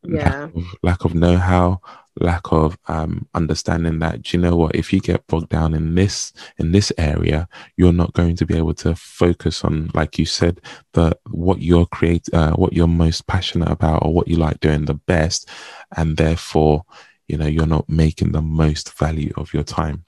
Yeah. 0.04 0.24
Lack 0.24 0.54
of, 0.54 0.64
lack 0.82 1.04
of 1.04 1.14
know-how 1.14 1.80
lack 2.20 2.52
of 2.52 2.76
um, 2.88 3.26
understanding 3.34 3.98
that 4.00 4.32
you 4.32 4.38
know 4.38 4.56
what? 4.56 4.74
If 4.74 4.92
you 4.92 5.00
get 5.00 5.26
bogged 5.26 5.48
down 5.48 5.74
in 5.74 5.94
this 5.94 6.32
in 6.58 6.72
this 6.72 6.92
area 6.98 7.48
you're 7.76 7.92
not 7.92 8.12
going 8.12 8.36
to 8.36 8.46
be 8.46 8.56
able 8.56 8.74
to 8.74 8.94
focus 8.94 9.64
on 9.64 9.90
like 9.94 10.18
you 10.18 10.26
said 10.26 10.60
the 10.92 11.16
what 11.30 11.60
you're 11.60 11.86
create 11.86 12.28
uh, 12.32 12.52
what 12.52 12.72
you're 12.72 12.86
most 12.86 13.26
passionate 13.26 13.70
about 13.70 14.04
or 14.04 14.12
what 14.12 14.28
you 14.28 14.36
like 14.36 14.60
doing 14.60 14.84
the 14.84 14.94
best 14.94 15.48
and 15.96 16.16
therefore 16.16 16.84
you 17.28 17.36
know 17.36 17.46
you're 17.46 17.66
not 17.66 17.88
making 17.88 18.32
the 18.32 18.42
most 18.42 18.96
value 18.98 19.32
of 19.36 19.52
your 19.54 19.64
time. 19.64 20.04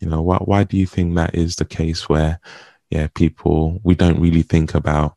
You 0.00 0.08
know 0.08 0.22
why, 0.22 0.36
why 0.38 0.64
do 0.64 0.76
you 0.76 0.86
think 0.86 1.14
that 1.14 1.34
is 1.34 1.56
the 1.56 1.64
case 1.64 2.08
where 2.08 2.40
yeah 2.90 3.08
people 3.14 3.80
we 3.82 3.94
don't 3.94 4.20
really 4.20 4.42
think 4.42 4.74
about 4.74 5.16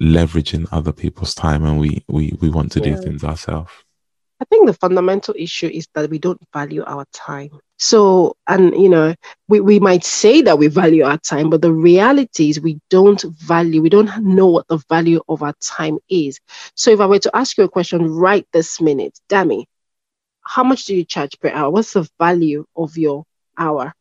leveraging 0.00 0.66
other 0.72 0.92
people's 0.92 1.34
time 1.34 1.64
and 1.64 1.78
we 1.78 2.04
we 2.08 2.36
we 2.40 2.50
want 2.50 2.70
to 2.72 2.80
yeah. 2.80 2.96
do 2.96 3.02
things 3.02 3.24
ourselves 3.24 3.72
I 4.40 4.44
think 4.44 4.66
the 4.66 4.74
fundamental 4.74 5.34
issue 5.38 5.68
is 5.68 5.88
that 5.94 6.10
we 6.10 6.18
don't 6.18 6.40
value 6.52 6.84
our 6.86 7.06
time. 7.12 7.58
So, 7.78 8.36
and 8.46 8.74
you 8.74 8.88
know, 8.88 9.14
we, 9.48 9.60
we 9.60 9.80
might 9.80 10.04
say 10.04 10.42
that 10.42 10.58
we 10.58 10.66
value 10.66 11.04
our 11.04 11.18
time, 11.18 11.48
but 11.48 11.62
the 11.62 11.72
reality 11.72 12.50
is 12.50 12.60
we 12.60 12.78
don't 12.90 13.22
value, 13.22 13.80
we 13.80 13.88
don't 13.88 14.24
know 14.24 14.46
what 14.46 14.68
the 14.68 14.78
value 14.90 15.20
of 15.28 15.42
our 15.42 15.54
time 15.62 15.98
is. 16.10 16.38
So, 16.74 16.90
if 16.90 17.00
I 17.00 17.06
were 17.06 17.18
to 17.20 17.34
ask 17.34 17.56
you 17.56 17.64
a 17.64 17.68
question 17.68 18.10
right 18.10 18.46
this 18.52 18.80
minute, 18.80 19.18
Dami, 19.30 19.64
how 20.42 20.64
much 20.64 20.84
do 20.84 20.94
you 20.94 21.04
charge 21.04 21.38
per 21.40 21.48
hour? 21.48 21.70
What's 21.70 21.94
the 21.94 22.08
value 22.18 22.66
of 22.76 22.96
your 22.96 23.24
hour, 23.56 23.94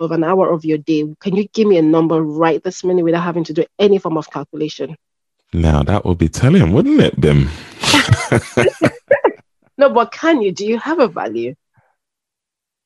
of 0.00 0.10
an 0.10 0.24
hour 0.24 0.52
of 0.52 0.64
your 0.64 0.78
day? 0.78 1.04
Can 1.20 1.36
you 1.36 1.46
give 1.52 1.68
me 1.68 1.78
a 1.78 1.82
number 1.82 2.20
right 2.20 2.62
this 2.62 2.82
minute 2.82 3.04
without 3.04 3.22
having 3.22 3.44
to 3.44 3.52
do 3.52 3.64
any 3.78 3.98
form 3.98 4.16
of 4.16 4.30
calculation? 4.30 4.96
Now, 5.52 5.82
that 5.84 6.04
would 6.04 6.18
be 6.18 6.28
telling, 6.28 6.72
wouldn't 6.72 7.00
it, 7.00 7.20
Bim? 7.20 7.48
No, 9.80 9.88
but 9.88 10.12
can 10.12 10.42
you? 10.42 10.52
Do 10.52 10.66
you 10.66 10.78
have 10.78 10.98
a 10.98 11.08
value? 11.08 11.54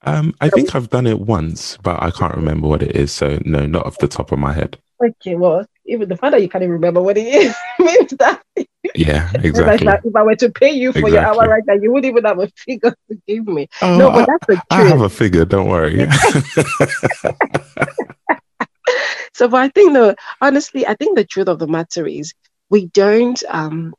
Um, 0.03 0.33
I 0.41 0.49
think 0.49 0.77
I've 0.77 0.91
done 0.91 1.09
it 1.09 1.19
once, 1.19 1.77
but 1.83 2.01
I 2.01 2.13
can't 2.13 2.37
remember 2.37 2.69
what 2.69 2.85
it 2.85 2.95
is. 2.95 3.11
So 3.11 3.41
no, 3.45 3.67
not 3.67 3.85
off 3.85 3.99
the 3.99 4.07
top 4.07 4.31
of 4.31 4.39
my 4.39 4.53
head. 4.53 4.79
Okay, 5.05 5.35
well, 5.35 5.67
even 5.87 6.09
the 6.09 6.17
fact 6.17 6.31
that 6.31 6.43
you 6.43 6.49
can't 6.49 6.63
even 6.63 6.75
remember 6.75 7.03
what 7.03 7.19
it 7.19 7.27
is 7.27 7.53
means 7.81 8.13
that. 8.13 8.41
Yeah, 8.95 9.29
exactly. 9.43 9.89
Like 9.89 10.03
if 10.05 10.15
I 10.15 10.23
were 10.23 10.37
to 10.37 10.51
pay 10.51 10.71
you 10.71 10.93
for 10.93 11.01
exactly. 11.01 11.15
your 11.15 11.27
hour 11.27 11.49
right 11.49 11.65
now, 11.67 11.75
you 11.75 11.91
wouldn't 11.91 12.13
even 12.13 12.25
have 12.27 12.39
a 12.39 12.47
figure 12.57 12.95
to 13.09 13.23
give 13.27 13.49
me. 13.49 13.69
Oh, 13.83 13.99
no, 13.99 14.13
but 14.13 14.27
that's 14.27 14.47
the 14.47 14.55
truth. 14.55 14.65
I 14.71 14.85
have 14.85 15.01
a 15.01 15.11
figure. 15.11 15.45
Don't 15.45 15.67
worry. 15.67 16.09
so, 19.33 19.49
but 19.49 19.57
I 19.57 19.69
think 19.69 19.91
no, 19.93 20.15
honestly, 20.41 20.87
I 20.87 20.95
think 20.95 21.17
the 21.17 21.25
truth 21.25 21.49
of 21.49 21.59
the 21.59 21.67
matter 21.67 22.07
is 22.07 22.35
we 22.71 22.87
don't 22.87 23.43
um 23.49 23.97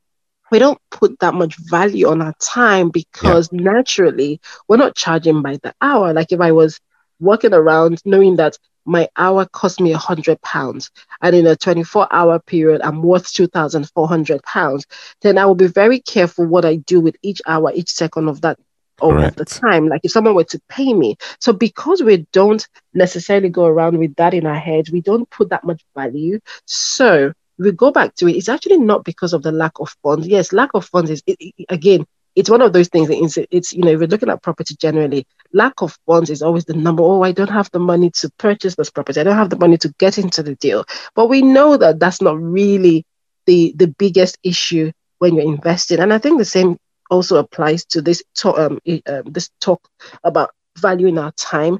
we 0.51 0.59
don't 0.59 0.79
put 0.91 1.19
that 1.19 1.33
much 1.33 1.55
value 1.57 2.07
on 2.07 2.21
our 2.21 2.33
time 2.39 2.89
because 2.89 3.49
yeah. 3.51 3.61
naturally 3.61 4.39
we're 4.67 4.77
not 4.77 4.95
charging 4.95 5.41
by 5.41 5.57
the 5.63 5.73
hour. 5.81 6.13
Like 6.13 6.31
if 6.31 6.39
I 6.39 6.51
was 6.51 6.79
walking 7.19 7.53
around 7.53 8.01
knowing 8.05 8.35
that 8.37 8.57
my 8.85 9.09
hour 9.17 9.45
cost 9.45 9.79
me 9.81 9.91
a 9.93 9.97
hundred 9.97 10.39
pounds 10.41 10.91
and 11.21 11.35
in 11.35 11.47
a 11.47 11.55
24 11.55 12.07
hour 12.11 12.39
period 12.39 12.81
i'm 12.83 13.01
worth 13.01 13.31
2400 13.31 14.43
pounds 14.43 14.85
then 15.21 15.37
i 15.37 15.45
will 15.45 15.55
be 15.55 15.67
very 15.67 15.99
careful 15.99 16.45
what 16.45 16.65
i 16.65 16.75
do 16.75 16.99
with 16.99 17.15
each 17.23 17.41
hour 17.47 17.71
each 17.73 17.89
second 17.89 18.27
of 18.27 18.41
that 18.41 18.59
of 19.01 19.35
the 19.35 19.43
time 19.43 19.89
like 19.89 20.01
if 20.03 20.11
someone 20.11 20.35
were 20.35 20.43
to 20.43 20.61
pay 20.69 20.93
me 20.93 21.17
so 21.39 21.51
because 21.51 22.01
we 22.01 22.25
don't 22.31 22.67
necessarily 22.93 23.49
go 23.49 23.65
around 23.65 23.97
with 23.97 24.15
that 24.15 24.33
in 24.33 24.45
our 24.45 24.55
heads 24.55 24.91
we 24.91 25.01
don't 25.01 25.29
put 25.29 25.49
that 25.49 25.63
much 25.65 25.83
value 25.95 26.39
so 26.65 27.33
we 27.57 27.71
go 27.71 27.91
back 27.91 28.15
to 28.15 28.27
it 28.27 28.35
it's 28.35 28.49
actually 28.49 28.77
not 28.77 29.03
because 29.03 29.33
of 29.33 29.43
the 29.43 29.51
lack 29.51 29.73
of 29.79 29.95
funds 30.03 30.27
yes 30.27 30.53
lack 30.53 30.69
of 30.73 30.85
funds 30.85 31.09
is 31.09 31.23
it, 31.25 31.37
it, 31.39 31.65
again 31.69 32.05
it's 32.35 32.49
one 32.49 32.61
of 32.61 32.73
those 32.73 32.89
things 32.89 33.07
that 33.07 33.17
it's, 33.17 33.37
it's, 33.49 33.73
you 33.73 33.81
know, 33.81 33.91
if 33.91 33.99
you're 33.99 34.07
looking 34.07 34.29
at 34.29 34.43
property 34.43 34.75
generally, 34.75 35.25
lack 35.53 35.81
of 35.81 35.97
funds 36.05 36.29
is 36.29 36.41
always 36.41 36.65
the 36.65 36.73
number. 36.73 37.01
Oh, 37.01 37.23
I 37.23 37.31
don't 37.31 37.49
have 37.49 37.71
the 37.71 37.79
money 37.79 38.11
to 38.15 38.29
purchase 38.37 38.75
this 38.75 38.89
property. 38.89 39.21
I 39.21 39.23
don't 39.23 39.37
have 39.37 39.49
the 39.49 39.57
money 39.57 39.77
to 39.77 39.93
get 39.99 40.17
into 40.17 40.43
the 40.43 40.55
deal. 40.55 40.85
But 41.15 41.29
we 41.29 41.41
know 41.41 41.77
that 41.77 41.99
that's 41.99 42.21
not 42.21 42.39
really 42.39 43.05
the, 43.45 43.73
the 43.77 43.87
biggest 43.87 44.37
issue 44.43 44.91
when 45.19 45.35
you're 45.35 45.45
investing. 45.45 45.99
And 45.99 46.13
I 46.13 46.17
think 46.17 46.37
the 46.37 46.45
same 46.45 46.77
also 47.09 47.37
applies 47.37 47.85
to 47.85 48.01
this, 48.01 48.21
to, 48.35 48.53
um, 48.53 48.79
um, 49.07 49.23
this 49.25 49.49
talk 49.61 49.87
about 50.23 50.51
valuing 50.77 51.17
our 51.17 51.31
time. 51.31 51.79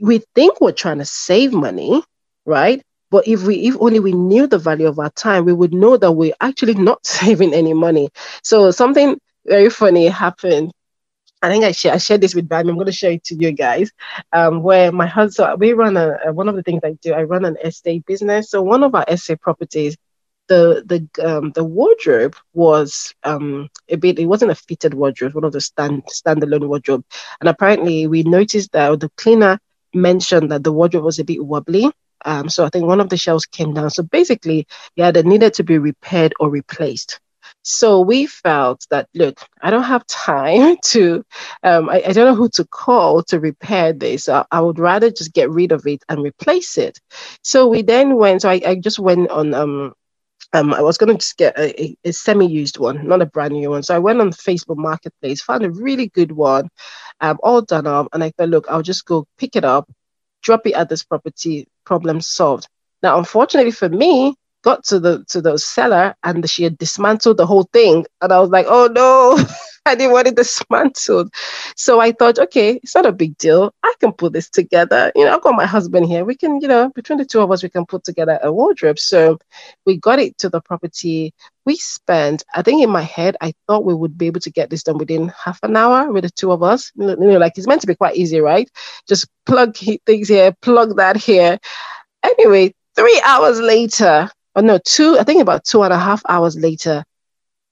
We 0.00 0.24
think 0.34 0.60
we're 0.60 0.72
trying 0.72 0.98
to 0.98 1.04
save 1.04 1.52
money, 1.52 2.02
right? 2.44 2.82
But 3.10 3.28
if 3.28 3.42
we 3.44 3.56
if 3.68 3.76
only 3.80 4.00
we 4.00 4.12
knew 4.12 4.46
the 4.46 4.58
value 4.58 4.86
of 4.88 4.98
our 4.98 5.10
time, 5.10 5.44
we 5.44 5.52
would 5.52 5.72
know 5.74 5.96
that 5.96 6.12
we're 6.12 6.34
actually 6.40 6.74
not 6.74 7.04
saving 7.06 7.54
any 7.54 7.74
money. 7.74 8.10
So 8.42 8.70
something 8.70 9.18
very 9.46 9.70
funny 9.70 10.08
happened. 10.08 10.72
I 11.42 11.50
think 11.50 11.64
I, 11.64 11.72
share, 11.72 11.92
I 11.92 11.98
shared 11.98 12.22
this 12.22 12.34
with 12.34 12.48
Bam. 12.48 12.68
I'm 12.68 12.74
going 12.74 12.86
to 12.86 12.92
share 12.92 13.12
it 13.12 13.24
to 13.24 13.34
you 13.34 13.52
guys. 13.52 13.90
Um, 14.32 14.62
where 14.62 14.90
my 14.90 15.06
husband, 15.06 15.60
we 15.60 15.74
run 15.74 15.96
a, 15.96 16.16
a, 16.26 16.32
one 16.32 16.48
of 16.48 16.56
the 16.56 16.62
things 16.62 16.80
I 16.82 16.92
do. 17.02 17.12
I 17.12 17.24
run 17.24 17.44
an 17.44 17.56
estate 17.62 18.06
business. 18.06 18.50
So 18.50 18.62
one 18.62 18.82
of 18.82 18.94
our 18.94 19.04
estate 19.08 19.40
properties, 19.40 19.96
the 20.48 20.82
the 20.86 21.26
um, 21.26 21.52
the 21.52 21.64
wardrobe 21.64 22.36
was 22.52 23.14
um, 23.24 23.68
a 23.88 23.96
bit. 23.96 24.18
It 24.18 24.26
wasn't 24.26 24.52
a 24.52 24.54
fitted 24.54 24.94
wardrobe. 24.94 25.34
One 25.34 25.44
of 25.44 25.52
the 25.52 25.60
stand 25.60 26.04
standalone 26.06 26.68
wardrobe, 26.68 27.04
and 27.40 27.48
apparently 27.48 28.06
we 28.06 28.22
noticed 28.22 28.72
that 28.72 29.00
the 29.00 29.10
cleaner 29.16 29.58
mentioned 29.94 30.50
that 30.50 30.64
the 30.64 30.72
wardrobe 30.72 31.04
was 31.04 31.18
a 31.18 31.24
bit 31.24 31.44
wobbly. 31.44 31.90
Um, 32.24 32.48
so 32.48 32.64
I 32.64 32.68
think 32.68 32.86
one 32.86 33.00
of 33.00 33.08
the 33.08 33.16
shelves 33.16 33.46
came 33.46 33.74
down. 33.74 33.90
So 33.90 34.02
basically, 34.02 34.66
yeah, 34.96 35.10
they 35.10 35.22
needed 35.22 35.54
to 35.54 35.64
be 35.64 35.78
repaired 35.78 36.34
or 36.40 36.50
replaced. 36.50 37.20
So 37.62 38.00
we 38.00 38.26
felt 38.26 38.86
that, 38.90 39.08
look, 39.14 39.40
I 39.62 39.70
don't 39.70 39.84
have 39.84 40.06
time 40.06 40.76
to, 40.84 41.24
um, 41.62 41.88
I, 41.88 42.02
I, 42.06 42.12
don't 42.12 42.26
know 42.26 42.34
who 42.34 42.50
to 42.50 42.64
call 42.64 43.22
to 43.24 43.40
repair 43.40 43.92
this. 43.92 44.28
I, 44.28 44.44
I, 44.50 44.60
would 44.60 44.78
rather 44.78 45.10
just 45.10 45.32
get 45.32 45.50
rid 45.50 45.72
of 45.72 45.86
it 45.86 46.02
and 46.08 46.22
replace 46.22 46.76
it. 46.76 46.98
So 47.42 47.66
we 47.66 47.82
then 47.82 48.16
went, 48.16 48.42
so 48.42 48.50
I, 48.50 48.60
I 48.66 48.74
just 48.76 48.98
went 48.98 49.30
on, 49.30 49.54
um, 49.54 49.94
um, 50.52 50.72
I 50.74 50.82
was 50.82 50.98
going 50.98 51.12
to 51.12 51.18
just 51.18 51.36
get 51.36 51.58
a, 51.58 51.82
a, 51.82 51.96
a 52.04 52.12
semi-used 52.12 52.78
one, 52.78 53.08
not 53.08 53.22
a 53.22 53.26
brand 53.26 53.54
new 53.54 53.70
one. 53.70 53.82
So 53.82 53.94
I 53.94 53.98
went 53.98 54.20
on 54.20 54.30
Facebook 54.30 54.76
Marketplace, 54.76 55.42
found 55.42 55.64
a 55.64 55.70
really 55.70 56.08
good 56.08 56.32
one, 56.32 56.68
um, 57.20 57.38
all 57.42 57.62
done 57.62 57.86
up, 57.86 58.08
and 58.12 58.22
I 58.22 58.30
thought, 58.30 58.50
look, 58.50 58.66
I'll 58.68 58.82
just 58.82 59.04
go 59.04 59.26
pick 59.38 59.56
it 59.56 59.64
up, 59.64 59.90
drop 60.44 60.66
it 60.66 60.74
at 60.74 60.88
this 60.88 61.02
property, 61.02 61.66
problem 61.84 62.20
solved. 62.20 62.68
Now, 63.02 63.18
unfortunately 63.18 63.72
for 63.72 63.88
me, 63.88 64.36
got 64.64 64.82
to 64.82 64.98
the 64.98 65.24
to 65.28 65.40
the 65.42 65.58
seller 65.58 66.16
and 66.24 66.48
she 66.48 66.64
had 66.64 66.78
dismantled 66.78 67.36
the 67.36 67.46
whole 67.46 67.68
thing 67.72 68.06
and 68.22 68.32
i 68.32 68.40
was 68.40 68.48
like 68.48 68.66
oh 68.68 68.88
no 68.90 69.38
i 69.86 69.94
didn't 69.94 70.12
want 70.12 70.26
it 70.26 70.36
dismantled 70.36 71.32
so 71.76 72.00
i 72.00 72.12
thought 72.12 72.38
okay 72.38 72.80
it's 72.82 72.94
not 72.94 73.06
a 73.06 73.12
big 73.12 73.36
deal. 73.38 73.72
I 73.82 73.94
can 74.00 74.12
put 74.12 74.32
this 74.32 74.48
together. 74.50 75.12
You 75.14 75.24
know 75.24 75.34
i've 75.34 75.42
got 75.42 75.54
my 75.54 75.66
husband 75.66 76.06
here. 76.06 76.24
We 76.24 76.34
can 76.36 76.60
you 76.60 76.68
know 76.68 76.90
between 76.94 77.18
the 77.18 77.24
two 77.24 77.40
of 77.40 77.50
us 77.50 77.62
we 77.62 77.68
can 77.68 77.86
put 77.86 78.04
together 78.04 78.38
a 78.42 78.52
wardrobe. 78.52 78.98
So 78.98 79.38
we 79.86 79.96
got 79.98 80.18
it 80.18 80.38
to 80.38 80.48
the 80.48 80.60
property. 80.60 81.34
We 81.66 81.76
spent 81.76 82.44
i 82.54 82.62
think 82.62 82.82
in 82.82 82.90
my 82.90 83.02
head 83.02 83.36
i 83.40 83.52
thought 83.66 83.84
we 83.84 83.94
would 83.94 84.16
be 84.16 84.26
able 84.26 84.40
to 84.40 84.50
get 84.50 84.70
this 84.70 84.82
done 84.82 84.98
within 84.98 85.32
half 85.44 85.58
an 85.62 85.76
hour 85.76 86.10
with 86.12 86.24
the 86.24 86.30
two 86.30 86.52
of 86.52 86.62
us. 86.62 86.92
You 86.96 87.16
know 87.16 87.38
like 87.38 87.56
it's 87.56 87.66
meant 87.66 87.82
to 87.82 87.86
be 87.86 87.94
quite 87.94 88.16
easy 88.16 88.40
right? 88.40 88.70
Just 89.08 89.28
plug 89.46 89.76
things 89.76 90.28
here 90.28 90.52
plug 90.62 90.96
that 90.96 91.16
here. 91.16 91.58
Anyway 92.22 92.74
three 92.96 93.20
hours 93.24 93.60
later 93.60 94.30
oh 94.56 94.60
no, 94.60 94.78
two, 94.84 95.18
I 95.18 95.24
think 95.24 95.42
about 95.42 95.64
two 95.64 95.82
and 95.82 95.92
a 95.92 95.98
half 95.98 96.22
hours 96.28 96.56
later, 96.56 97.04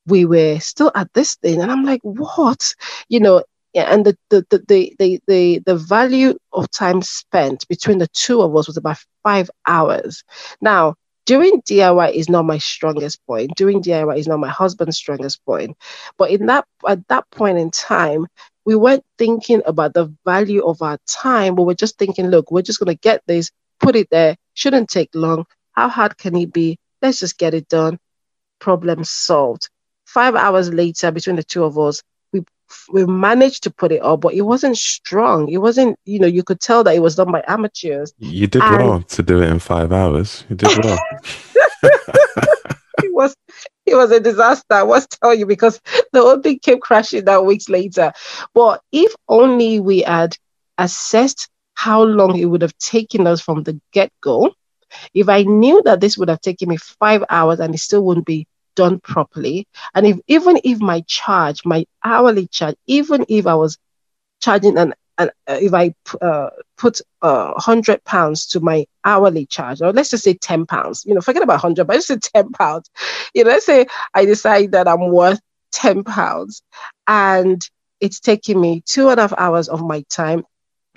we 0.06 0.24
were 0.24 0.58
still 0.60 0.90
at 0.94 1.12
this 1.14 1.36
thing. 1.36 1.60
And 1.60 1.70
I'm 1.70 1.84
like, 1.84 2.00
what? 2.02 2.74
You 3.08 3.20
know, 3.20 3.42
and 3.74 4.04
the 4.04 4.16
the, 4.30 4.44
the 4.68 4.94
the 4.98 5.20
the 5.26 5.60
the 5.64 5.76
value 5.76 6.34
of 6.52 6.70
time 6.70 7.02
spent 7.02 7.66
between 7.68 7.98
the 7.98 8.08
two 8.08 8.42
of 8.42 8.54
us 8.56 8.66
was 8.66 8.76
about 8.76 8.98
five 9.22 9.50
hours. 9.66 10.22
Now, 10.60 10.94
doing 11.26 11.62
DIY 11.62 12.10
is 12.10 12.28
not 12.28 12.44
my 12.44 12.58
strongest 12.58 13.24
point. 13.26 13.54
Doing 13.56 13.82
DIY 13.82 14.16
is 14.18 14.28
not 14.28 14.40
my 14.40 14.48
husband's 14.48 14.96
strongest 14.96 15.44
point. 15.44 15.76
But 16.18 16.30
in 16.30 16.46
that 16.46 16.66
at 16.86 17.06
that 17.08 17.30
point 17.30 17.58
in 17.58 17.70
time, 17.70 18.26
we 18.64 18.76
weren't 18.76 19.04
thinking 19.18 19.62
about 19.66 19.94
the 19.94 20.14
value 20.24 20.64
of 20.64 20.82
our 20.82 20.98
time, 21.08 21.54
but 21.54 21.62
we're 21.64 21.74
just 21.74 21.98
thinking, 21.98 22.28
look, 22.28 22.50
we're 22.50 22.62
just 22.62 22.78
gonna 22.78 22.94
get 22.94 23.22
this, 23.26 23.50
put 23.80 23.96
it 23.96 24.08
there, 24.10 24.36
shouldn't 24.54 24.88
take 24.90 25.10
long. 25.14 25.44
How 25.72 25.88
hard 25.88 26.16
can 26.18 26.36
it 26.36 26.52
be? 26.52 26.78
Let's 27.00 27.20
just 27.20 27.38
get 27.38 27.54
it 27.54 27.68
done. 27.68 27.98
Problem 28.60 29.04
solved. 29.04 29.68
Five 30.12 30.34
hours 30.34 30.70
later, 30.70 31.10
between 31.10 31.36
the 31.36 31.42
two 31.42 31.64
of 31.64 31.78
us, 31.78 32.02
we 32.32 32.44
we 32.92 33.06
managed 33.06 33.62
to 33.62 33.70
put 33.70 33.92
it 33.92 34.02
up, 34.02 34.20
but 34.20 34.34
it 34.34 34.42
wasn't 34.42 34.76
strong. 34.76 35.48
It 35.48 35.58
wasn't, 35.58 35.98
you 36.04 36.18
know, 36.18 36.26
you 36.26 36.42
could 36.42 36.60
tell 36.60 36.84
that 36.84 36.94
it 36.94 37.00
was 37.00 37.14
done 37.14 37.32
by 37.32 37.42
amateurs. 37.48 38.12
You 38.18 38.46
did 38.46 38.62
and... 38.62 38.76
well 38.76 39.02
to 39.02 39.22
do 39.22 39.40
it 39.40 39.48
in 39.48 39.58
five 39.58 39.90
hours. 39.90 40.44
You 40.50 40.56
did 40.56 40.84
well. 40.84 40.98
it 41.82 43.12
was 43.14 43.34
it 43.86 43.94
was 43.94 44.10
a 44.10 44.20
disaster. 44.20 44.74
I 44.74 44.84
must 44.84 45.18
tell 45.18 45.34
you 45.34 45.46
because 45.46 45.80
the 46.12 46.20
whole 46.20 46.42
thing 46.42 46.58
came 46.58 46.78
crashing 46.78 47.24
down 47.24 47.46
weeks 47.46 47.70
later. 47.70 48.12
But 48.52 48.82
if 48.92 49.14
only 49.28 49.80
we 49.80 50.02
had 50.02 50.36
assessed 50.76 51.48
how 51.72 52.02
long 52.02 52.38
it 52.38 52.44
would 52.44 52.60
have 52.60 52.76
taken 52.76 53.26
us 53.26 53.40
from 53.40 53.62
the 53.62 53.80
get 53.92 54.12
go 54.20 54.52
if 55.14 55.28
I 55.28 55.42
knew 55.42 55.82
that 55.84 56.00
this 56.00 56.18
would 56.18 56.28
have 56.28 56.40
taken 56.40 56.68
me 56.68 56.76
five 56.76 57.24
hours 57.30 57.60
and 57.60 57.74
it 57.74 57.78
still 57.78 58.04
wouldn't 58.04 58.26
be 58.26 58.46
done 58.74 59.00
properly, 59.00 59.66
and 59.94 60.06
if 60.06 60.18
even 60.26 60.58
if 60.64 60.80
my 60.80 61.02
charge, 61.06 61.64
my 61.64 61.86
hourly 62.04 62.46
charge, 62.48 62.76
even 62.86 63.24
if 63.28 63.46
I 63.46 63.54
was 63.54 63.78
charging 64.40 64.78
an, 64.78 64.94
an 65.18 65.30
uh, 65.48 65.58
if 65.60 65.74
I 65.74 65.94
uh, 66.20 66.50
put 66.76 67.00
uh, 67.22 67.52
hundred 67.60 68.04
pounds 68.04 68.46
to 68.48 68.60
my 68.60 68.86
hourly 69.04 69.46
charge, 69.46 69.82
or 69.82 69.92
let's 69.92 70.10
just 70.10 70.24
say 70.24 70.34
ten 70.34 70.66
pounds, 70.66 71.04
you 71.06 71.14
know, 71.14 71.20
forget 71.20 71.42
about 71.42 71.60
hundred, 71.60 71.86
but 71.86 71.94
let's 71.94 72.06
say 72.06 72.18
ten 72.18 72.50
pounds. 72.52 72.90
You 73.34 73.44
know, 73.44 73.50
let's 73.50 73.66
say 73.66 73.86
I 74.14 74.24
decide 74.24 74.72
that 74.72 74.88
I'm 74.88 75.10
worth 75.10 75.40
ten 75.70 76.04
pounds, 76.04 76.62
and 77.06 77.62
it's 78.00 78.20
taking 78.20 78.60
me 78.60 78.82
two 78.84 79.08
and 79.10 79.18
a 79.18 79.22
half 79.22 79.34
hours 79.38 79.68
of 79.68 79.82
my 79.82 80.02
time 80.10 80.44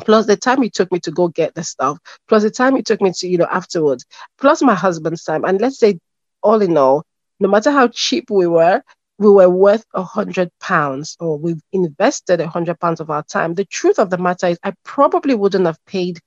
plus 0.03 0.25
the 0.25 0.35
time 0.35 0.63
it 0.63 0.73
took 0.73 0.91
me 0.91 0.99
to 0.99 1.11
go 1.11 1.27
get 1.27 1.53
the 1.55 1.63
stuff, 1.63 1.97
plus 2.27 2.43
the 2.43 2.51
time 2.51 2.75
it 2.75 2.85
took 2.85 3.01
me 3.01 3.11
to, 3.13 3.27
you 3.27 3.37
know, 3.37 3.47
afterwards, 3.49 4.05
plus 4.37 4.61
my 4.61 4.75
husband's 4.75 5.23
time. 5.23 5.45
And 5.45 5.61
let's 5.61 5.79
say, 5.79 5.99
all 6.43 6.61
in 6.61 6.77
all, 6.77 7.03
no 7.39 7.49
matter 7.49 7.71
how 7.71 7.87
cheap 7.87 8.29
we 8.29 8.47
were, 8.47 8.81
we 9.17 9.29
were 9.29 9.49
worth 9.49 9.85
a 9.93 10.03
hundred 10.03 10.51
pounds 10.59 11.15
or 11.19 11.37
we've 11.37 11.61
invested 11.71 12.41
a 12.41 12.47
hundred 12.47 12.79
pounds 12.79 12.99
of 12.99 13.09
our 13.09 13.23
time. 13.23 13.53
The 13.53 13.65
truth 13.65 13.97
of 13.97 14.09
the 14.09 14.17
matter 14.17 14.47
is 14.47 14.59
I 14.63 14.73
probably 14.83 15.35
wouldn't 15.35 15.65
have 15.65 15.83
paid 15.85 16.19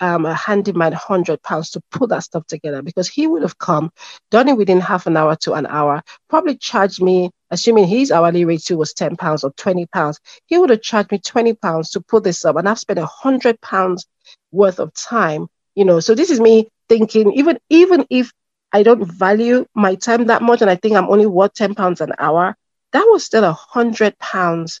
um, 0.00 0.26
a 0.26 0.34
handyman 0.34 0.92
hundred 0.92 1.42
pounds 1.42 1.70
to 1.70 1.82
put 1.92 2.10
that 2.10 2.24
stuff 2.24 2.46
together 2.46 2.82
because 2.82 3.08
he 3.08 3.26
would 3.26 3.42
have 3.42 3.58
come, 3.58 3.92
done 4.30 4.48
it 4.48 4.56
within 4.56 4.80
half 4.80 5.06
an 5.06 5.16
hour 5.16 5.36
to 5.36 5.52
an 5.52 5.66
hour, 5.66 6.02
probably 6.28 6.56
charged 6.56 7.00
me, 7.00 7.30
assuming 7.50 7.86
his 7.86 8.10
hourly 8.10 8.44
rate 8.44 8.62
too 8.62 8.76
was 8.76 8.92
10 8.92 9.16
pounds 9.16 9.44
or 9.44 9.52
20 9.52 9.86
pounds, 9.86 10.18
he 10.46 10.58
would 10.58 10.70
have 10.70 10.82
charged 10.82 11.12
me 11.12 11.18
20 11.18 11.54
pounds 11.54 11.90
to 11.90 12.00
put 12.00 12.24
this 12.24 12.44
up 12.44 12.56
and 12.56 12.68
I've 12.68 12.78
spent 12.78 12.98
a 12.98 13.06
hundred 13.06 13.60
pounds 13.60 14.06
worth 14.50 14.80
of 14.80 14.92
time. 14.94 15.46
You 15.76 15.84
know, 15.84 16.00
so 16.00 16.14
this 16.14 16.30
is 16.30 16.40
me 16.40 16.68
thinking, 16.88 17.32
even 17.34 17.58
even 17.70 18.04
if 18.10 18.32
I 18.72 18.82
don't 18.82 19.04
value 19.04 19.66
my 19.74 19.94
time 19.96 20.26
that 20.26 20.42
much, 20.42 20.60
and 20.62 20.70
I 20.70 20.76
think 20.76 20.96
I'm 20.96 21.08
only 21.10 21.26
worth 21.26 21.54
ten 21.54 21.74
pounds 21.74 22.00
an 22.00 22.12
hour. 22.18 22.56
That 22.92 23.06
was 23.10 23.24
still 23.24 23.44
a 23.44 23.52
hundred 23.52 24.18
pounds 24.18 24.80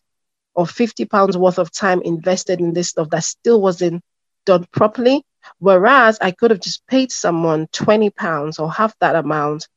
or 0.54 0.66
50 0.66 1.04
pounds 1.04 1.36
worth 1.36 1.58
of 1.58 1.72
time 1.72 2.02
invested 2.02 2.60
in 2.60 2.72
this 2.74 2.90
stuff 2.90 3.10
that 3.10 3.24
still 3.24 3.60
wasn't 3.60 4.02
done 4.46 4.66
properly. 4.72 5.24
Whereas 5.58 6.18
I 6.20 6.30
could 6.32 6.50
have 6.50 6.60
just 6.60 6.86
paid 6.86 7.10
someone 7.12 7.66
20 7.72 8.10
pounds 8.10 8.58
or 8.58 8.70
half 8.70 8.94
that 9.00 9.16
amount 9.16 9.68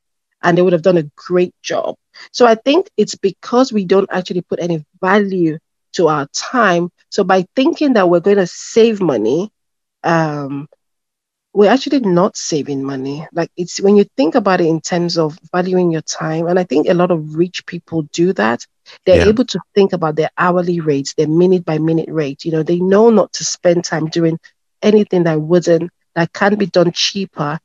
and 0.41 0.57
they 0.57 0.61
would 0.61 0.73
have 0.73 0.81
done 0.81 0.97
a 0.97 1.09
great 1.15 1.53
job. 1.61 1.95
So 2.31 2.45
I 2.45 2.55
think 2.55 2.89
it's 2.97 3.15
because 3.15 3.71
we 3.73 3.85
don't 3.85 4.09
actually 4.11 4.41
put 4.41 4.59
any 4.59 4.83
value 5.01 5.57
to 5.93 6.07
our 6.07 6.27
time. 6.33 6.89
So 7.09 7.23
by 7.23 7.45
thinking 7.55 7.93
that 7.93 8.09
we're 8.09 8.19
going 8.19 8.37
to 8.37 8.47
save 8.47 9.01
money, 9.01 9.51
um, 10.03 10.67
we're 11.55 11.71
actually 11.71 12.01
not 12.01 12.35
saving 12.35 12.83
money. 12.83 13.25
Like 13.31 13.49
it's 13.55 13.79
when 13.79 13.95
you 13.95 14.03
think 14.17 14.35
about 14.35 14.59
it 14.59 14.67
in 14.67 14.81
terms 14.81 15.17
of 15.17 15.39
valuing 15.53 15.89
your 15.89 16.01
time, 16.01 16.47
and 16.47 16.59
I 16.59 16.65
think 16.65 16.89
a 16.89 16.93
lot 16.93 17.11
of 17.11 17.35
rich 17.35 17.65
people 17.65 18.01
do 18.11 18.33
that. 18.33 18.65
They're 19.05 19.23
yeah. 19.23 19.29
able 19.29 19.45
to 19.45 19.59
think 19.73 19.93
about 19.93 20.17
their 20.17 20.29
hourly 20.37 20.81
rates, 20.81 21.13
their 21.13 21.29
minute 21.29 21.63
by 21.63 21.77
minute 21.77 22.09
rate. 22.09 22.43
You 22.43 22.51
know, 22.51 22.63
they 22.63 22.79
know 22.79 23.09
not 23.09 23.31
to 23.33 23.45
spend 23.45 23.85
time 23.85 24.07
doing 24.07 24.37
anything 24.81 25.23
that 25.23 25.41
wouldn't 25.41 25.91
that 26.13 26.33
can 26.33 26.55
be 26.55 26.65
done 26.65 26.91
cheaper. 26.91 27.57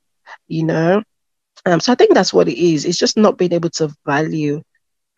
You 0.46 0.64
know, 0.64 1.02
um, 1.66 1.80
so 1.80 1.90
I 1.90 1.96
think 1.96 2.14
that's 2.14 2.32
what 2.32 2.48
it 2.48 2.58
is. 2.58 2.84
It's 2.84 2.98
just 2.98 3.16
not 3.16 3.38
being 3.38 3.52
able 3.52 3.70
to 3.70 3.92
value 4.06 4.62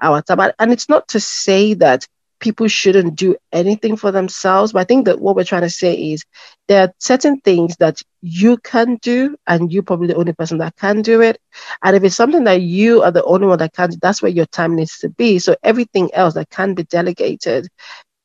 our 0.00 0.22
time, 0.22 0.52
and 0.58 0.72
it's 0.72 0.88
not 0.88 1.08
to 1.08 1.20
say 1.20 1.74
that 1.74 2.06
people 2.42 2.68
shouldn't 2.68 3.16
do 3.16 3.36
anything 3.52 3.96
for 3.96 4.10
themselves. 4.10 4.72
But 4.72 4.80
I 4.80 4.84
think 4.84 5.06
that 5.06 5.20
what 5.20 5.36
we're 5.36 5.44
trying 5.44 5.62
to 5.62 5.70
say 5.70 5.94
is 5.94 6.24
there 6.68 6.82
are 6.82 6.92
certain 6.98 7.40
things 7.40 7.76
that 7.78 8.02
you 8.20 8.58
can 8.58 8.96
do, 8.96 9.36
and 9.46 9.72
you're 9.72 9.82
probably 9.82 10.08
the 10.08 10.16
only 10.16 10.34
person 10.34 10.58
that 10.58 10.76
can 10.76 11.00
do 11.00 11.22
it. 11.22 11.38
And 11.82 11.96
if 11.96 12.04
it's 12.04 12.16
something 12.16 12.44
that 12.44 12.60
you 12.60 13.02
are 13.02 13.10
the 13.10 13.24
only 13.24 13.46
one 13.46 13.58
that 13.60 13.72
can 13.72 13.90
do, 13.90 13.98
that's 14.02 14.20
where 14.20 14.30
your 14.30 14.46
time 14.46 14.76
needs 14.76 14.98
to 14.98 15.08
be. 15.08 15.38
So 15.38 15.56
everything 15.62 16.12
else 16.12 16.34
that 16.34 16.50
can 16.50 16.74
be 16.74 16.82
delegated 16.82 17.68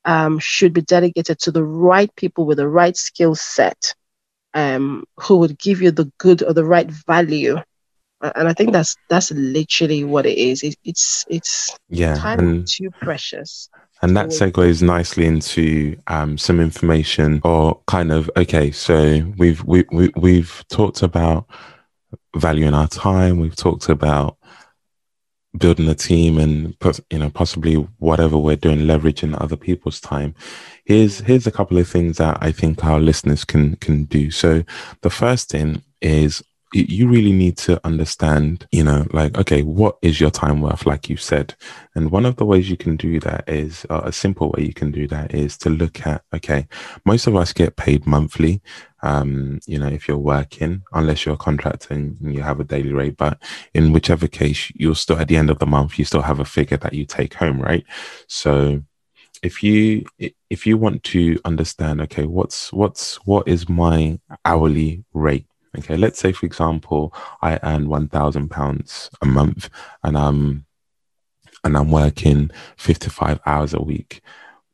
um, 0.03 0.39
should 0.39 0.73
be 0.73 0.81
delegated 0.81 1.39
to 1.39 1.51
the 1.51 1.63
right 1.63 2.13
people 2.15 2.45
with 2.45 2.57
the 2.57 2.67
right 2.67 2.97
skill 2.97 3.35
set 3.35 3.93
um, 4.53 5.05
who 5.17 5.37
would 5.37 5.57
give 5.59 5.81
you 5.81 5.91
the 5.91 6.11
good 6.17 6.43
or 6.43 6.53
the 6.53 6.65
right 6.65 6.89
value 6.89 7.57
and 8.21 8.47
I 8.47 8.53
think 8.53 8.71
that's 8.71 8.95
that's 9.09 9.31
literally 9.31 10.03
what 10.03 10.25
it 10.25 10.37
is. 10.37 10.63
It, 10.63 10.75
it's 10.83 11.25
it's 11.29 11.77
yeah, 11.89 12.15
time 12.15 12.39
and, 12.39 12.67
too 12.67 12.89
precious. 12.91 13.69
And 14.01 14.15
that 14.15 14.27
segues 14.27 14.81
nicely 14.83 15.25
into 15.25 15.97
um, 16.07 16.37
some 16.37 16.59
information, 16.59 17.41
or 17.43 17.81
kind 17.87 18.11
of 18.11 18.29
okay. 18.37 18.71
So 18.71 19.33
we've 19.37 19.63
we, 19.63 19.85
we 19.91 20.11
we've 20.15 20.63
talked 20.69 21.01
about 21.01 21.47
valuing 22.35 22.75
our 22.75 22.87
time. 22.87 23.39
We've 23.39 23.55
talked 23.55 23.89
about 23.89 24.37
building 25.57 25.87
a 25.87 25.95
team 25.95 26.37
and 26.37 26.75
you 27.09 27.17
know 27.19 27.29
possibly 27.29 27.75
whatever 27.99 28.37
we're 28.37 28.55
doing 28.55 28.79
leveraging 28.79 29.39
other 29.41 29.55
people's 29.55 29.99
time 29.99 30.35
here's 30.85 31.19
here's 31.19 31.47
a 31.47 31.51
couple 31.51 31.77
of 31.77 31.87
things 31.87 32.17
that 32.17 32.37
i 32.41 32.51
think 32.51 32.83
our 32.83 32.99
listeners 32.99 33.43
can 33.43 33.75
can 33.77 34.03
do 34.05 34.29
so 34.29 34.63
the 35.01 35.09
first 35.09 35.49
thing 35.49 35.81
is 36.01 36.43
you 36.73 37.07
really 37.07 37.31
need 37.31 37.57
to 37.57 37.79
understand, 37.85 38.67
you 38.71 38.83
know, 38.83 39.07
like, 39.13 39.37
okay, 39.37 39.63
what 39.63 39.97
is 40.01 40.19
your 40.19 40.29
time 40.29 40.61
worth, 40.61 40.85
like 40.85 41.09
you 41.09 41.15
said? 41.15 41.55
And 41.95 42.11
one 42.11 42.25
of 42.25 42.35
the 42.35 42.45
ways 42.45 42.69
you 42.69 42.75
can 42.75 42.97
do 42.97 43.19
that 43.21 43.47
is 43.47 43.85
uh, 43.89 44.01
a 44.03 44.11
simple 44.11 44.51
way 44.51 44.65
you 44.65 44.73
can 44.73 44.91
do 44.91 45.07
that 45.07 45.33
is 45.33 45.57
to 45.59 45.69
look 45.69 46.05
at, 46.05 46.23
okay, 46.33 46.67
most 47.05 47.25
of 47.25 47.35
us 47.35 47.53
get 47.53 47.77
paid 47.77 48.05
monthly. 48.05 48.61
Um, 49.01 49.59
you 49.65 49.79
know, 49.79 49.87
if 49.87 50.07
you're 50.07 50.17
working, 50.17 50.83
unless 50.91 51.25
you're 51.25 51.35
a 51.35 51.37
contractor 51.37 51.93
and 51.93 52.17
you 52.21 52.41
have 52.41 52.59
a 52.59 52.65
daily 52.65 52.91
rate, 52.91 53.15
but 53.15 53.41
in 53.73 53.93
whichever 53.93 54.27
case, 54.27 54.71
you'll 54.75 54.95
still, 54.95 55.19
at 55.19 55.29
the 55.29 55.37
end 55.37 55.49
of 55.49 55.59
the 55.59 55.65
month, 55.65 55.97
you 55.97 56.03
still 56.03 56.23
have 56.23 56.39
a 56.39 56.45
figure 56.45 56.77
that 56.77 56.93
you 56.93 57.05
take 57.05 57.35
home, 57.35 57.61
right? 57.61 57.85
So, 58.27 58.83
if 59.43 59.61
you 59.61 60.03
if 60.49 60.65
you 60.65 60.77
want 60.77 61.03
to 61.03 61.39
understand 61.45 62.01
okay 62.01 62.25
what's 62.25 62.73
what's 62.73 63.17
what 63.17 63.47
is 63.47 63.69
my 63.69 64.19
hourly 64.43 65.03
rate 65.13 65.45
Okay, 65.77 65.95
let's 65.95 66.19
say 66.19 66.31
for 66.31 66.45
example, 66.45 67.13
I 67.41 67.59
earn 67.63 67.87
one 67.89 68.07
thousand 68.07 68.49
pounds 68.49 69.09
a 69.21 69.25
month, 69.25 69.69
and 70.03 70.17
I'm 70.17 70.65
and 71.63 71.77
I'm 71.77 71.91
working 71.91 72.51
fifty 72.77 73.09
five 73.09 73.39
hours 73.45 73.73
a 73.73 73.81
week. 73.81 74.21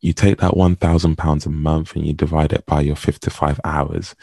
You 0.02 0.14
take 0.14 0.40
that 0.40 0.56
one 0.56 0.76
thousand 0.76 1.18
pounds 1.18 1.46
a 1.46 1.50
month 1.50 1.96
and 1.96 2.06
you 2.06 2.14
divide 2.14 2.54
it 2.54 2.66
by 2.66 2.82
your 2.82 2.96
fifty 2.96 3.30
five 3.30 3.60
hours, 3.64 4.16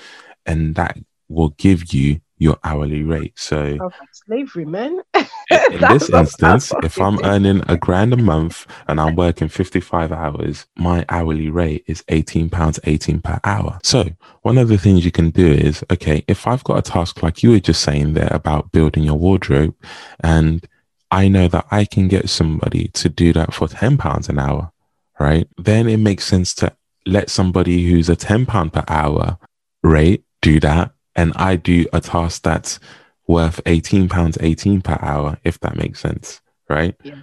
and 0.46 0.74
that 0.76 0.98
will 1.28 1.50
give 1.50 1.92
you 1.92 2.20
your 2.40 2.58
hourly 2.64 3.02
rate. 3.02 3.38
So 3.38 3.76
oh, 3.80 3.90
slavery, 4.12 4.64
man. 4.64 5.02
in 5.14 5.80
this 5.80 6.08
instance, 6.08 6.72
if 6.82 6.98
I'm 6.98 7.22
earning 7.22 7.62
a 7.68 7.76
grand 7.76 8.14
a 8.14 8.16
month 8.16 8.66
and 8.88 8.98
I'm 8.98 9.14
working 9.14 9.48
55 9.48 10.10
hours, 10.10 10.66
my 10.76 11.04
hourly 11.10 11.50
rate 11.50 11.84
is 11.86 12.02
18 12.08 12.48
pounds 12.48 12.80
18 12.84 13.20
per 13.20 13.38
hour. 13.44 13.78
So 13.84 14.08
one 14.40 14.56
of 14.56 14.68
the 14.68 14.78
things 14.78 15.04
you 15.04 15.12
can 15.12 15.28
do 15.30 15.46
is, 15.46 15.84
okay, 15.92 16.24
if 16.26 16.46
I've 16.46 16.64
got 16.64 16.78
a 16.78 16.90
task 16.90 17.22
like 17.22 17.42
you 17.42 17.50
were 17.50 17.60
just 17.60 17.82
saying 17.82 18.14
there 18.14 18.32
about 18.32 18.72
building 18.72 19.04
your 19.04 19.18
wardrobe 19.18 19.74
and 20.20 20.66
I 21.10 21.28
know 21.28 21.46
that 21.48 21.66
I 21.70 21.84
can 21.84 22.08
get 22.08 22.30
somebody 22.30 22.88
to 22.88 23.10
do 23.10 23.34
that 23.34 23.52
for 23.52 23.68
10 23.68 23.98
pounds 23.98 24.30
an 24.30 24.38
hour, 24.38 24.72
right? 25.18 25.46
Then 25.58 25.88
it 25.88 25.98
makes 25.98 26.24
sense 26.24 26.54
to 26.54 26.74
let 27.04 27.28
somebody 27.28 27.86
who's 27.86 28.08
a 28.08 28.16
10 28.16 28.46
pound 28.46 28.72
per 28.72 28.84
hour 28.88 29.36
rate 29.82 30.24
do 30.40 30.58
that 30.60 30.92
and 31.16 31.32
I 31.36 31.56
do 31.56 31.86
a 31.92 32.00
task 32.00 32.42
that's 32.42 32.78
worth 33.26 33.60
18 33.66 34.08
pounds 34.08 34.38
18 34.40 34.82
per 34.82 34.98
hour 35.00 35.38
if 35.44 35.60
that 35.60 35.76
makes 35.76 36.00
sense 36.00 36.40
right? 36.70 36.94
Yeah. 37.02 37.16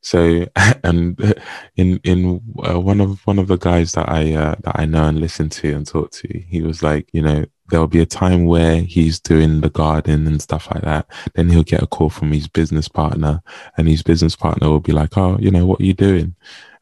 so 0.00 0.46
and 0.84 1.34
in 1.76 2.00
in 2.04 2.40
uh, 2.66 2.80
one 2.80 3.00
of 3.00 3.26
one 3.26 3.38
of 3.38 3.48
the 3.48 3.58
guys 3.58 3.92
that 3.92 4.08
I 4.08 4.32
uh, 4.34 4.54
that 4.60 4.78
I 4.78 4.86
know 4.86 5.04
and 5.04 5.20
listen 5.20 5.50
to 5.50 5.74
and 5.74 5.86
talk 5.86 6.12
to 6.12 6.28
he 6.48 6.62
was 6.62 6.82
like 6.82 7.08
you 7.12 7.20
know 7.20 7.44
there'll 7.70 7.88
be 7.88 8.00
a 8.00 8.06
time 8.06 8.46
where 8.46 8.80
he's 8.80 9.20
doing 9.20 9.60
the 9.60 9.68
garden 9.68 10.26
and 10.26 10.40
stuff 10.40 10.70
like 10.72 10.84
that. 10.84 11.06
Then 11.34 11.50
he'll 11.50 11.62
get 11.62 11.82
a 11.82 11.86
call 11.86 12.08
from 12.08 12.32
his 12.32 12.48
business 12.48 12.88
partner 12.88 13.42
and 13.76 13.86
his 13.86 14.02
business 14.02 14.34
partner 14.34 14.70
will 14.70 14.80
be 14.80 14.92
like 14.92 15.18
oh 15.18 15.36
you 15.38 15.50
know 15.50 15.66
what 15.66 15.80
are 15.80 15.84
you 15.84 15.94
doing? 15.94 16.34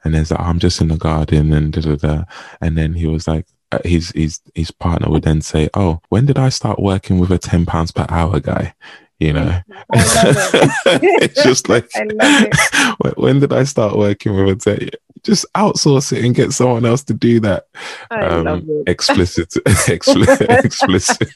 And 0.05 0.15
there's 0.15 0.31
like 0.31 0.41
I'm 0.41 0.61
just 0.61 0.81
in 0.81 0.89
the 0.89 0.97
garden 0.97 1.53
and 1.53 1.73
da 1.73 1.81
da 1.81 1.97
da. 1.97 2.25
And 2.61 2.79
then 2.79 2.95
he 2.95 3.07
was 3.07 3.27
like 3.27 3.47
his 3.85 4.11
his 4.11 4.41
his 4.55 4.71
partner 4.71 5.11
would 5.11 5.25
then 5.25 5.41
say, 5.41 5.69
"Oh, 5.75 6.01
when 6.09 6.27
did 6.27 6.39
I 6.39 6.49
start 6.49 6.81
working 6.81 7.19
with 7.19 7.31
a 7.31 7.39
ten 7.39 7.67
pounds 7.67 7.91
per 7.91 8.07
hour 8.09 8.41
guy?" 8.41 8.75
You 9.19 9.33
know, 9.33 9.61
it. 9.95 11.23
it's 11.23 11.43
just 11.43 11.69
like 11.69 11.89
it. 11.95 13.17
when 13.19 13.41
did 13.41 13.53
I 13.53 13.65
start 13.65 13.97
working 13.97 14.37
with 14.37 14.67
a 14.67 14.77
ten? 14.77 14.91
Just 15.23 15.47
outsource 15.55 16.17
it 16.17 16.25
and 16.25 16.35
get 16.35 16.53
someone 16.53 16.85
else 16.85 17.03
to 17.05 17.15
do 17.15 17.41
that. 17.41 17.67
Um, 18.11 18.85
explicit, 18.87 19.53
explicit, 19.89 20.49
explicit. 20.65 21.29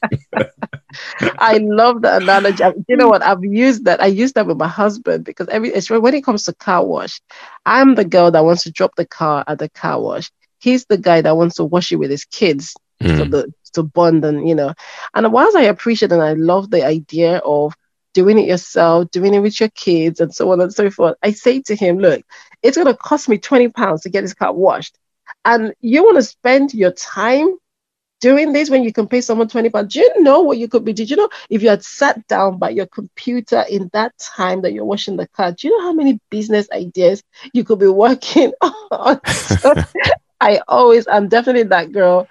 I 1.38 1.58
love 1.60 2.02
the 2.02 2.18
analogy. 2.18 2.62
You 2.86 2.96
know 2.96 3.08
what? 3.08 3.22
I've 3.22 3.42
used 3.42 3.86
that. 3.86 4.00
I 4.00 4.06
use 4.06 4.34
that 4.34 4.46
with 4.46 4.58
my 4.58 4.68
husband 4.68 5.24
because 5.24 5.48
every 5.48 5.72
when 5.98 6.14
it 6.14 6.24
comes 6.24 6.44
to 6.44 6.54
car 6.54 6.84
wash, 6.84 7.20
I'm 7.66 7.96
the 7.96 8.04
girl 8.04 8.30
that 8.30 8.44
wants 8.44 8.62
to 8.64 8.70
drop 8.70 8.94
the 8.94 9.06
car 9.06 9.42
at 9.48 9.58
the 9.58 9.68
car 9.68 10.00
wash 10.00 10.30
he's 10.60 10.84
the 10.86 10.98
guy 10.98 11.20
that 11.22 11.36
wants 11.36 11.56
to 11.56 11.64
wash 11.64 11.92
it 11.92 11.96
with 11.96 12.10
his 12.10 12.24
kids 12.24 12.74
mm. 13.02 13.18
for 13.18 13.24
the 13.24 13.52
to 13.72 13.82
bond 13.82 14.24
and 14.24 14.48
you 14.48 14.54
know. 14.54 14.74
And 15.14 15.32
whilst 15.32 15.56
I 15.56 15.62
appreciate 15.62 16.12
and 16.12 16.22
I 16.22 16.34
love 16.34 16.70
the 16.70 16.84
idea 16.84 17.38
of 17.38 17.74
doing 18.12 18.38
it 18.38 18.48
yourself, 18.48 19.10
doing 19.10 19.34
it 19.34 19.40
with 19.40 19.58
your 19.60 19.68
kids, 19.70 20.20
and 20.20 20.34
so 20.34 20.50
on 20.52 20.60
and 20.60 20.72
so 20.72 20.90
forth, 20.90 21.16
I 21.22 21.32
say 21.32 21.62
to 21.62 21.76
him, 21.76 21.98
look, 21.98 22.22
it's 22.62 22.76
gonna 22.76 22.96
cost 22.96 23.28
me 23.28 23.38
20 23.38 23.68
pounds 23.68 24.02
to 24.02 24.10
get 24.10 24.22
this 24.22 24.34
car 24.34 24.52
washed. 24.52 24.96
And 25.44 25.74
you 25.80 26.02
want 26.02 26.16
to 26.16 26.22
spend 26.22 26.74
your 26.74 26.90
time 26.90 27.56
doing 28.20 28.52
this 28.52 28.68
when 28.68 28.82
you 28.82 28.92
can 28.92 29.06
pay 29.06 29.20
someone 29.20 29.48
20 29.48 29.70
pounds. 29.70 29.94
Do 29.94 30.00
you 30.00 30.22
know 30.22 30.40
what 30.40 30.58
you 30.58 30.68
could 30.68 30.84
be? 30.84 30.92
Did 30.92 31.08
you 31.08 31.16
know 31.16 31.30
if 31.48 31.62
you 31.62 31.68
had 31.68 31.84
sat 31.84 32.26
down 32.26 32.58
by 32.58 32.70
your 32.70 32.86
computer 32.86 33.64
in 33.68 33.88
that 33.92 34.12
time 34.18 34.62
that 34.62 34.72
you're 34.72 34.84
washing 34.84 35.16
the 35.16 35.26
car, 35.28 35.52
do 35.52 35.68
you 35.68 35.78
know 35.78 35.86
how 35.86 35.92
many 35.92 36.20
business 36.30 36.68
ideas 36.72 37.22
you 37.54 37.64
could 37.64 37.78
be 37.78 37.86
working 37.86 38.52
on? 38.90 39.20
I 40.40 40.60
always, 40.68 41.06
I'm 41.08 41.28
definitely 41.28 41.64
that 41.64 41.92
girl 41.92 42.28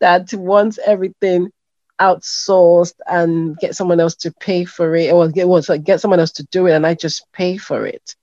that 0.00 0.32
wants 0.34 0.78
everything 0.84 1.50
outsourced 2.00 2.94
and 3.06 3.56
get 3.58 3.74
someone 3.74 4.00
else 4.00 4.14
to 4.14 4.32
pay 4.32 4.64
for 4.64 4.94
it, 4.94 5.12
or 5.12 5.28
get 5.28 5.48
well, 5.48 5.62
so 5.62 5.76
get 5.78 6.00
someone 6.00 6.20
else 6.20 6.32
to 6.32 6.44
do 6.50 6.66
it, 6.66 6.72
and 6.72 6.86
I 6.86 6.94
just 6.94 7.24
pay 7.32 7.56
for 7.56 7.86
it. 7.86 8.14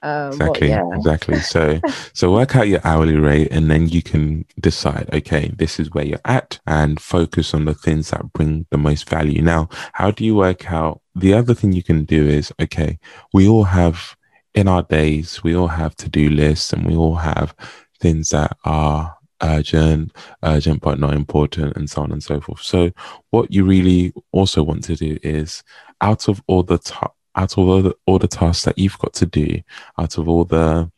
Um, 0.00 0.28
exactly, 0.28 0.68
yeah. 0.68 0.88
exactly. 0.94 1.38
So, 1.40 1.80
so 2.12 2.32
work 2.32 2.56
out 2.56 2.68
your 2.68 2.80
hourly 2.84 3.16
rate, 3.16 3.48
and 3.50 3.70
then 3.70 3.88
you 3.88 4.02
can 4.02 4.44
decide. 4.60 5.08
Okay, 5.12 5.52
this 5.56 5.78
is 5.78 5.90
where 5.90 6.04
you're 6.04 6.20
at, 6.24 6.58
and 6.66 7.00
focus 7.00 7.54
on 7.54 7.64
the 7.64 7.74
things 7.74 8.10
that 8.10 8.32
bring 8.32 8.66
the 8.70 8.78
most 8.78 9.08
value. 9.08 9.42
Now, 9.42 9.68
how 9.92 10.10
do 10.10 10.24
you 10.24 10.34
work 10.34 10.70
out? 10.70 11.00
The 11.14 11.34
other 11.34 11.54
thing 11.54 11.72
you 11.72 11.82
can 11.82 12.04
do 12.04 12.26
is 12.26 12.52
okay. 12.60 12.98
We 13.32 13.48
all 13.48 13.64
have 13.64 14.16
in 14.54 14.66
our 14.66 14.82
days, 14.82 15.42
we 15.44 15.54
all 15.54 15.68
have 15.68 15.94
to 15.96 16.08
do 16.08 16.30
lists, 16.30 16.72
and 16.72 16.86
we 16.86 16.96
all 16.96 17.16
have 17.16 17.54
things 18.00 18.30
that 18.30 18.56
are 18.64 19.16
urgent, 19.42 20.12
urgent 20.42 20.80
but 20.80 20.98
not 20.98 21.14
important, 21.14 21.76
and 21.76 21.88
so 21.88 22.02
on 22.02 22.12
and 22.12 22.22
so 22.22 22.40
forth. 22.40 22.62
So, 22.62 22.90
what 23.30 23.52
you 23.52 23.64
really 23.64 24.12
also 24.32 24.62
want 24.62 24.84
to 24.84 24.96
do 24.96 25.18
is 25.22 25.62
out 26.00 26.28
of 26.28 26.42
all 26.46 26.62
the 26.62 26.78
ta- 26.78 27.12
out 27.34 27.52
of 27.52 27.58
all 27.58 27.82
the, 27.82 27.94
all 28.06 28.18
the 28.18 28.28
tasks 28.28 28.64
that 28.64 28.78
you've 28.78 28.98
got 28.98 29.12
to 29.14 29.26
do, 29.26 29.60
out 29.98 30.18
of 30.18 30.28
all 30.28 30.44
the 30.44 30.90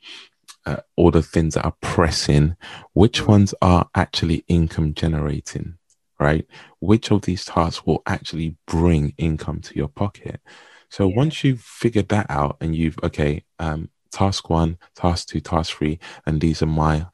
uh, 0.66 0.76
all 0.96 1.10
the 1.10 1.22
things 1.22 1.54
that 1.54 1.64
are 1.64 1.76
pressing, 1.80 2.56
which 2.92 3.26
ones 3.26 3.54
are 3.62 3.88
actually 3.94 4.44
income 4.48 4.94
generating, 4.94 5.76
right? 6.18 6.46
Which 6.80 7.10
of 7.10 7.22
these 7.22 7.44
tasks 7.44 7.86
will 7.86 8.02
actually 8.06 8.56
bring 8.66 9.14
income 9.16 9.60
to 9.62 9.74
your 9.74 9.88
pocket? 9.88 10.40
So 10.90 11.08
yeah. 11.08 11.16
once 11.16 11.44
you've 11.44 11.62
figured 11.62 12.08
that 12.08 12.26
out 12.28 12.56
and 12.60 12.74
you've, 12.74 12.98
okay, 13.02 13.44
um, 13.58 13.90
task 14.11 14.51
one, 14.51 14.79
task 14.94 15.29
two, 15.29 15.40
task 15.40 15.77
three, 15.77 15.99
and 16.27 16.40
these 16.40 16.62
are 16.62 16.66
my, 16.66 17.07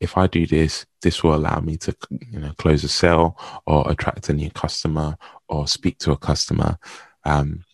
if 0.00 0.16
I 0.16 0.26
do 0.26 0.46
this, 0.46 0.86
this 1.02 1.22
will 1.22 1.34
allow 1.34 1.60
me 1.60 1.76
to, 1.78 1.96
you 2.10 2.38
know, 2.38 2.52
close 2.58 2.84
a 2.84 2.88
sale 2.88 3.38
or 3.66 3.90
attract 3.90 4.28
a 4.28 4.32
new 4.32 4.50
customer 4.50 5.16
or 5.48 5.66
speak 5.66 5.98
to 5.98 6.12
a 6.12 6.16
customer. 6.16 6.78
Um, 7.24 7.64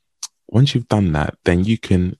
once 0.48 0.74
you've 0.74 0.88
done 0.88 1.12
that, 1.12 1.36
then 1.44 1.64
you 1.64 1.78
can 1.78 2.16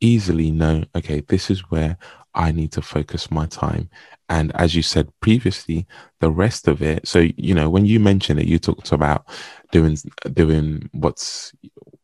easily 0.00 0.50
know, 0.50 0.84
okay, 0.94 1.20
this 1.20 1.50
is 1.50 1.70
where 1.70 1.96
I 2.34 2.52
need 2.52 2.72
to 2.72 2.82
focus 2.82 3.30
my 3.30 3.46
time. 3.46 3.88
And 4.28 4.54
as 4.56 4.74
you 4.74 4.82
said 4.82 5.12
previously, 5.20 5.86
the 6.20 6.30
rest 6.30 6.66
of 6.68 6.82
it. 6.82 7.06
So, 7.06 7.26
you 7.36 7.54
know, 7.54 7.70
when 7.70 7.86
you 7.86 8.00
mentioned 8.00 8.40
it, 8.40 8.46
you 8.46 8.58
talked 8.58 8.92
about 8.92 9.26
doing, 9.70 9.96
doing 10.32 10.88
what's, 10.92 11.52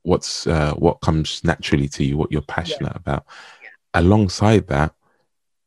what's, 0.02 0.46
uh, 0.46 0.72
what 0.74 1.00
comes 1.00 1.42
naturally 1.44 1.88
to 1.88 2.04
you, 2.04 2.16
what 2.16 2.32
you're 2.32 2.42
passionate 2.42 2.92
yeah. 2.92 3.00
about. 3.00 3.26
Yeah. 3.62 4.00
Alongside 4.00 4.66
that, 4.68 4.94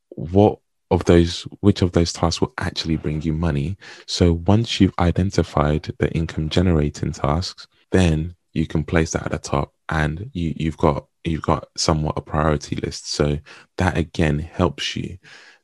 what 0.10 0.60
of 0.91 1.06
those, 1.06 1.43
which 1.62 1.82
of 1.82 1.91
those 1.91 2.13
tasks 2.13 2.41
will 2.41 2.54
actually 2.58 2.98
bring 2.98 3.22
you 3.22 3.34
money? 3.34 3.78
So 4.06 4.34
once 4.46 4.80
you've 4.80 4.93
identified 5.00 5.91
the 5.98 6.12
income 6.12 6.50
generating 6.50 7.12
tasks, 7.12 7.67
then 7.91 8.36
you 8.54 8.67
can 8.67 8.84
place 8.84 9.12
that 9.12 9.26
at 9.26 9.32
the 9.32 9.39
top 9.39 9.74
and 9.89 10.30
you, 10.34 10.54
you've 10.56 10.78
got 10.78 11.08
you've 11.24 11.41
got 11.41 11.67
somewhat 11.78 12.17
a 12.17 12.22
priority 12.22 12.76
list. 12.76 13.12
So 13.12 13.39
that 13.78 13.98
again 13.98 14.39
helps 14.39 14.96
you. 14.96 15.17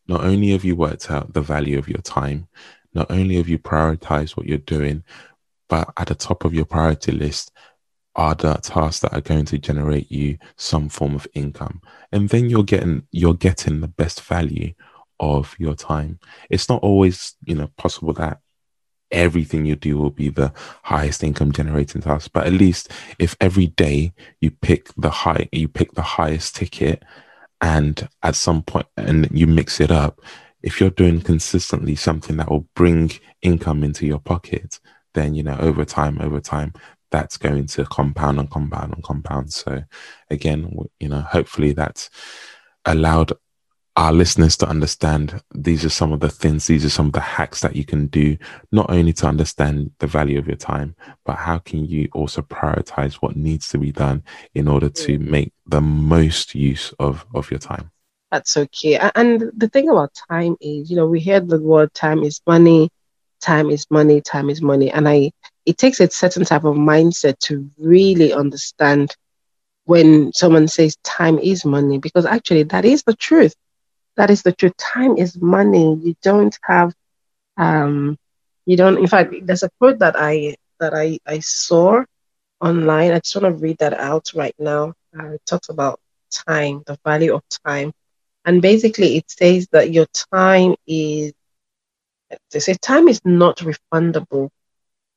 Not 0.07 0.23
only 0.23 0.51
have 0.51 0.63
you 0.63 0.75
worked 0.75 1.11
out 1.11 1.33
the 1.33 1.41
value 1.41 1.77
of 1.77 1.89
your 1.89 2.01
time, 2.01 2.47
not 2.93 3.11
only 3.11 3.35
have 3.35 3.49
you 3.49 3.59
prioritized 3.59 4.37
what 4.37 4.47
you're 4.47 4.57
doing, 4.57 5.03
but 5.67 5.91
at 5.97 6.07
the 6.07 6.15
top 6.15 6.45
of 6.45 6.53
your 6.53 6.65
priority 6.65 7.11
list 7.11 7.51
are 8.19 8.35
the 8.35 8.53
tasks 8.55 8.99
that 8.99 9.13
are 9.13 9.21
going 9.21 9.45
to 9.45 9.57
generate 9.57 10.11
you 10.11 10.37
some 10.57 10.89
form 10.89 11.15
of 11.15 11.25
income. 11.33 11.81
And 12.11 12.27
then 12.27 12.49
you're 12.49 12.63
getting 12.65 13.07
you're 13.11 13.33
getting 13.33 13.79
the 13.79 13.87
best 13.87 14.21
value 14.21 14.73
of 15.21 15.55
your 15.57 15.73
time. 15.73 16.19
It's 16.49 16.67
not 16.67 16.83
always, 16.83 17.35
you 17.45 17.55
know, 17.55 17.67
possible 17.77 18.11
that 18.13 18.41
everything 19.09 19.65
you 19.65 19.77
do 19.77 19.97
will 19.97 20.09
be 20.09 20.27
the 20.27 20.51
highest 20.83 21.23
income 21.23 21.51
generating 21.51 21.99
task 21.99 22.29
but 22.31 22.45
at 22.45 22.53
least 22.53 22.91
if 23.17 23.35
every 23.41 23.65
day 23.65 24.13
you 24.39 24.51
pick 24.51 24.93
the 24.97 25.09
high 25.09 25.49
you 25.51 25.67
pick 25.67 25.91
the 25.93 26.03
highest 26.03 26.55
ticket 26.55 27.03
and 27.59 28.07
at 28.21 28.35
some 28.35 28.61
point 28.61 28.85
and 28.97 29.27
you 29.31 29.47
mix 29.47 29.79
it 29.79 29.89
up 29.89 30.21
if 30.61 30.79
you're 30.79 30.91
doing 30.91 31.19
consistently 31.19 31.95
something 31.95 32.37
that 32.37 32.51
will 32.51 32.67
bring 32.75 33.09
income 33.41 33.83
into 33.83 34.05
your 34.05 34.19
pocket 34.19 34.79
then 35.15 35.33
you 35.33 35.41
know 35.41 35.57
over 35.59 35.83
time 35.83 36.21
over 36.21 36.39
time 36.39 36.71
that's 37.11 37.37
going 37.37 37.65
to 37.65 37.85
compound 37.85 38.39
and 38.39 38.49
compound 38.49 38.93
and 38.93 39.03
compound 39.03 39.51
so 39.51 39.83
again 40.29 40.75
you 40.99 41.07
know 41.07 41.21
hopefully 41.21 41.73
that's 41.73 42.09
allowed 42.85 43.31
our 43.99 44.13
listeners 44.13 44.55
to 44.55 44.65
understand 44.65 45.41
these 45.53 45.83
are 45.83 45.89
some 45.89 46.13
of 46.13 46.21
the 46.21 46.29
things, 46.29 46.67
these 46.67 46.85
are 46.85 46.89
some 46.89 47.07
of 47.07 47.11
the 47.11 47.19
hacks 47.19 47.59
that 47.59 47.75
you 47.75 47.83
can 47.83 48.07
do, 48.07 48.37
not 48.71 48.89
only 48.89 49.11
to 49.11 49.27
understand 49.27 49.91
the 49.99 50.07
value 50.07 50.39
of 50.39 50.47
your 50.47 50.55
time, 50.55 50.95
but 51.25 51.35
how 51.35 51.57
can 51.57 51.83
you 51.83 52.07
also 52.13 52.41
prioritize 52.41 53.15
what 53.15 53.35
needs 53.35 53.67
to 53.67 53.77
be 53.77 53.91
done 53.91 54.23
in 54.55 54.69
order 54.69 54.87
to 54.87 55.19
mm. 55.19 55.27
make 55.27 55.53
the 55.67 55.81
most 55.81 56.55
use 56.55 56.93
of, 56.97 57.25
of 57.35 57.51
your 57.51 57.59
time. 57.59 57.91
That's 58.31 58.55
okay. 58.55 58.97
And 59.15 59.51
the 59.57 59.67
thing 59.67 59.89
about 59.89 60.17
time 60.29 60.55
is, 60.61 60.89
you 60.89 60.95
know, 60.95 61.07
we 61.07 61.19
hear 61.19 61.41
the 61.41 61.59
word 61.59 61.93
time 61.93 62.23
is 62.23 62.41
money, 62.47 62.89
time 63.41 63.69
is 63.69 63.85
money, 63.89 64.21
time 64.21 64.49
is 64.49 64.61
money. 64.61 64.91
And 64.91 65.09
I 65.09 65.31
it 65.69 65.77
takes 65.77 65.99
a 66.01 66.09
certain 66.09 66.45
type 66.45 66.65
of 66.65 66.75
mindset 66.75 67.37
to 67.47 67.69
really 67.79 68.33
understand 68.33 69.15
when 69.85 70.31
someone 70.33 70.67
says 70.67 70.97
time 71.03 71.39
is 71.39 71.65
money, 71.65 71.97
because 71.99 72.25
actually 72.25 72.63
that 72.63 72.85
is 72.85 73.03
the 73.03 73.15
truth 73.15 73.55
that 74.17 74.29
is 74.29 74.43
the 74.43 74.51
truth. 74.53 74.73
Time 74.77 75.17
is 75.17 75.39
money. 75.41 75.97
You 76.03 76.15
don't 76.23 76.57
have, 76.63 76.93
um, 77.57 78.17
you 78.65 78.77
don't. 78.77 78.97
In 78.97 79.07
fact, 79.07 79.33
there's 79.45 79.63
a 79.63 79.69
quote 79.79 79.99
that 79.99 80.15
I 80.17 80.55
that 80.79 80.93
I 80.93 81.19
I 81.27 81.39
saw 81.39 82.03
online. 82.61 83.11
I 83.11 83.19
just 83.19 83.35
want 83.35 83.55
to 83.55 83.61
read 83.63 83.77
that 83.79 83.93
out 83.93 84.31
right 84.35 84.55
now. 84.59 84.93
Uh, 85.17 85.33
it 85.33 85.41
talks 85.45 85.69
about 85.69 85.99
time, 86.47 86.83
the 86.87 86.97
value 87.05 87.33
of 87.35 87.41
time, 87.65 87.91
and 88.45 88.61
basically 88.61 89.17
it 89.17 89.25
says 89.29 89.67
that 89.71 89.91
your 89.91 90.05
time 90.33 90.75
is. 90.87 91.33
They 92.51 92.59
say 92.59 92.73
time 92.75 93.07
is 93.07 93.21
not 93.25 93.57
refundable, 93.57 94.49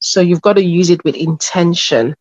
so 0.02 0.20
you've 0.20 0.42
got 0.42 0.54
to 0.54 0.64
use 0.64 0.90
it 0.90 1.04
with 1.04 1.16
intention. 1.16 2.16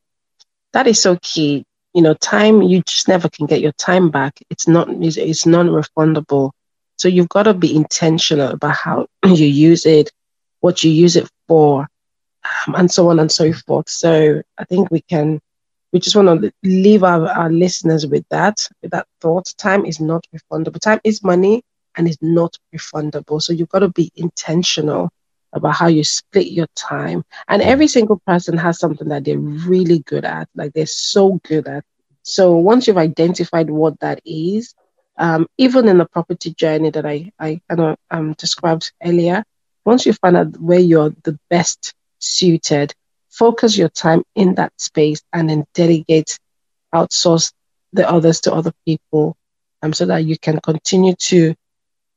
That 0.74 0.88
is 0.88 1.02
so 1.02 1.17
key 1.22 1.65
you 1.94 2.02
know 2.02 2.13
time 2.13 2.62
you 2.62 2.82
just 2.84 3.10
never 3.10 3.30
can 3.30 3.48
get 3.48 3.62
your 3.62 3.74
time 3.74 4.10
back 4.10 4.39
it's 4.50 4.67
not 4.67 4.88
it's 4.89 5.46
non-refundable 5.46 6.52
so 7.02 7.08
you've 7.08 7.30
got 7.30 7.44
to 7.44 7.54
be 7.56 7.76
intentional 7.76 8.50
about 8.52 8.76
how 8.76 9.08
you 9.26 9.48
use 9.48 9.88
it, 9.88 10.12
what 10.60 10.84
you 10.84 10.91
use 10.91 11.15
it 11.15 11.28
for, 11.48 11.88
um, 12.67 12.76
and 12.76 12.91
so 12.91 13.10
on 13.10 13.20
and 13.20 13.32
so 13.32 13.52
forth. 13.54 13.89
So 13.89 14.44
I 14.60 14.65
think 14.65 14.91
we 14.91 15.02
can, 15.02 15.39
we 15.91 16.00
just 16.00 16.15
want 16.15 16.44
to 16.44 16.52
leave 16.63 17.04
our, 17.04 17.28
our 17.28 17.52
listeners 17.52 18.06
with 18.06 18.24
that, 18.30 18.67
with 18.84 18.91
that 18.91 19.08
thought. 19.20 19.52
Time 19.58 19.86
is 19.86 20.00
not 20.00 20.24
refundable. 20.36 20.80
Time 20.80 21.00
is 21.04 21.24
money 21.24 21.63
and 21.98 22.08
is 22.08 22.20
not 22.22 22.56
refundable. 22.76 23.41
So 23.41 23.52
you've 23.52 23.70
got 23.70 23.80
to 23.80 23.89
be 23.89 24.12
intentional 24.15 25.10
about 25.54 25.76
how 25.76 25.88
you 25.88 26.04
split 26.04 26.48
your 26.48 26.68
time. 26.76 27.24
And 27.48 27.62
every 27.62 27.88
single 27.88 28.22
person 28.26 28.58
has 28.58 28.80
something 28.80 29.10
that 29.10 29.26
they're 29.26 29.38
really 29.38 30.00
good 30.00 30.26
at, 30.26 30.50
like 30.56 30.74
they're 30.74 30.86
so 30.86 31.40
good 31.44 31.68
at. 31.68 31.84
So 32.24 32.56
once 32.56 32.88
you've 32.88 32.98
identified 32.98 33.70
what 33.70 34.00
that 34.00 34.22
is, 34.26 34.74
um, 35.18 35.48
even 35.58 35.88
in 35.88 35.98
the 35.98 36.06
property 36.06 36.54
journey 36.54 36.90
that 36.92 37.06
I, 37.06 37.32
I 37.40 37.62
kind 37.70 37.82
of 37.82 37.98
um, 38.10 38.34
described 38.34 38.92
earlier, 39.04 39.44
once 39.86 40.06
you 40.06 40.14
find 40.14 40.38
out 40.38 40.58
where 40.60 40.80
you're 40.80 41.14
the 41.24 41.38
best 41.50 41.94
suited, 42.20 42.94
focus 43.30 43.78
your 43.78 43.90
time 43.90 44.24
in 44.36 44.56
that 44.56 44.72
space 44.80 45.22
and 45.34 45.50
then 45.50 45.66
delegate, 45.74 46.38
outsource 46.94 47.52
the 47.94 48.10
others 48.10 48.42
to 48.42 48.54
other 48.54 48.72
people 48.86 49.36
um, 49.82 49.94
so 49.94 50.06
that 50.06 50.26
you 50.26 50.38
can 50.38 50.60
continue 50.62 51.16
to 51.16 51.56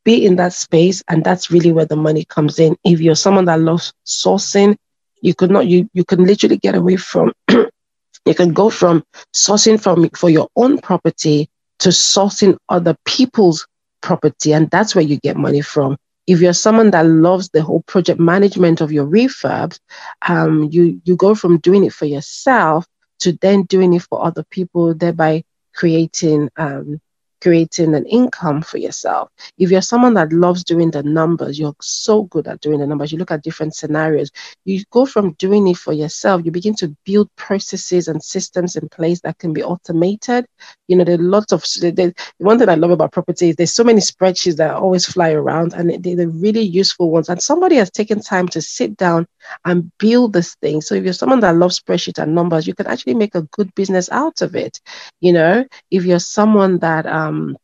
be 0.04 0.24
in 0.24 0.36
that 0.36 0.52
space. 0.52 1.02
And 1.08 1.24
that's 1.24 1.50
really 1.50 1.72
where 1.72 1.86
the 1.86 1.96
money 1.96 2.24
comes 2.24 2.58
in. 2.58 2.76
If 2.84 3.00
you're 3.00 3.14
someone 3.14 3.46
that 3.46 3.60
loves 3.60 3.92
sourcing, 4.06 4.76
you 5.20 5.34
could 5.34 5.50
not, 5.50 5.66
you, 5.66 5.88
you 5.92 6.04
can 6.04 6.24
literally 6.24 6.58
get 6.58 6.74
away 6.74 6.96
from, 6.96 7.32
you 7.48 8.34
can 8.34 8.52
go 8.52 8.70
from 8.70 9.04
sourcing 9.34 9.80
from 9.80 10.08
for 10.10 10.30
your 10.30 10.48
own 10.56 10.78
property 10.78 11.48
to 11.80 11.88
sourcing 11.88 12.56
other 12.68 12.96
people's 13.04 13.66
property. 14.00 14.52
And 14.52 14.70
that's 14.70 14.94
where 14.94 15.04
you 15.04 15.18
get 15.18 15.36
money 15.36 15.62
from. 15.62 15.96
If 16.26 16.40
you're 16.40 16.54
someone 16.54 16.90
that 16.92 17.06
loves 17.06 17.50
the 17.50 17.62
whole 17.62 17.82
project 17.82 18.18
management 18.18 18.80
of 18.80 18.92
your 18.92 19.06
refurbs, 19.06 19.78
um, 20.26 20.68
you, 20.70 21.00
you 21.04 21.16
go 21.16 21.34
from 21.34 21.58
doing 21.58 21.84
it 21.84 21.92
for 21.92 22.06
yourself 22.06 22.86
to 23.20 23.32
then 23.40 23.64
doing 23.64 23.92
it 23.94 24.02
for 24.02 24.24
other 24.24 24.44
people, 24.50 24.94
thereby 24.94 25.44
creating 25.74 26.50
um, 26.56 27.00
creating 27.44 27.94
an 27.94 28.06
income 28.06 28.62
for 28.62 28.78
yourself. 28.78 29.28
If 29.58 29.70
you're 29.70 29.82
someone 29.82 30.14
that 30.14 30.32
loves 30.32 30.64
doing 30.64 30.90
the 30.90 31.02
numbers, 31.02 31.58
you're 31.58 31.76
so 31.82 32.22
good 32.24 32.48
at 32.48 32.62
doing 32.62 32.78
the 32.80 32.86
numbers, 32.86 33.12
you 33.12 33.18
look 33.18 33.30
at 33.30 33.42
different 33.42 33.74
scenarios, 33.74 34.30
you 34.64 34.82
go 34.90 35.04
from 35.04 35.34
doing 35.34 35.68
it 35.68 35.76
for 35.76 35.92
yourself, 35.92 36.40
you 36.42 36.50
begin 36.50 36.74
to 36.76 36.96
build 37.04 37.28
processes 37.36 38.08
and 38.08 38.22
systems 38.22 38.76
in 38.76 38.88
place 38.88 39.20
that 39.20 39.36
can 39.36 39.52
be 39.52 39.62
automated. 39.62 40.46
You 40.88 40.96
know, 40.96 41.04
there 41.04 41.16
are 41.16 41.22
lots 41.36 41.52
of, 41.52 41.60
the 41.60 42.14
one 42.38 42.58
thing 42.58 42.70
I 42.70 42.76
love 42.76 42.92
about 42.92 43.12
property 43.12 43.50
is 43.50 43.56
there's 43.56 43.74
so 43.74 43.84
many 43.84 44.00
spreadsheets 44.00 44.56
that 44.56 44.74
always 44.74 45.04
fly 45.04 45.32
around 45.32 45.74
and 45.74 46.02
they're 46.02 46.28
really 46.28 46.62
useful 46.62 47.10
ones. 47.10 47.28
And 47.28 47.42
somebody 47.42 47.76
has 47.76 47.90
taken 47.90 48.20
time 48.20 48.48
to 48.48 48.62
sit 48.62 48.96
down 48.96 49.26
and 49.66 49.92
build 49.98 50.32
this 50.32 50.54
thing. 50.62 50.80
So 50.80 50.94
if 50.94 51.04
you're 51.04 51.12
someone 51.12 51.40
that 51.40 51.56
loves 51.56 51.78
spreadsheets 51.78 52.22
and 52.22 52.34
numbers, 52.34 52.66
you 52.66 52.74
can 52.74 52.86
actually 52.86 53.14
make 53.14 53.34
a 53.34 53.42
good 53.52 53.74
business 53.74 54.08
out 54.10 54.40
of 54.40 54.56
it. 54.56 54.80
You 55.20 55.34
know, 55.34 55.66
if 55.90 56.04
you're 56.04 56.18
someone 56.38 56.78
that, 56.78 57.04
um, 57.06 57.33
um, 57.34 57.56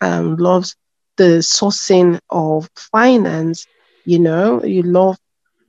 um, 0.00 0.36
loves 0.36 0.76
the 1.16 1.40
sourcing 1.40 2.18
of 2.30 2.68
finance. 2.76 3.66
You 4.04 4.18
know, 4.18 4.64
you 4.64 4.82
love 4.82 5.18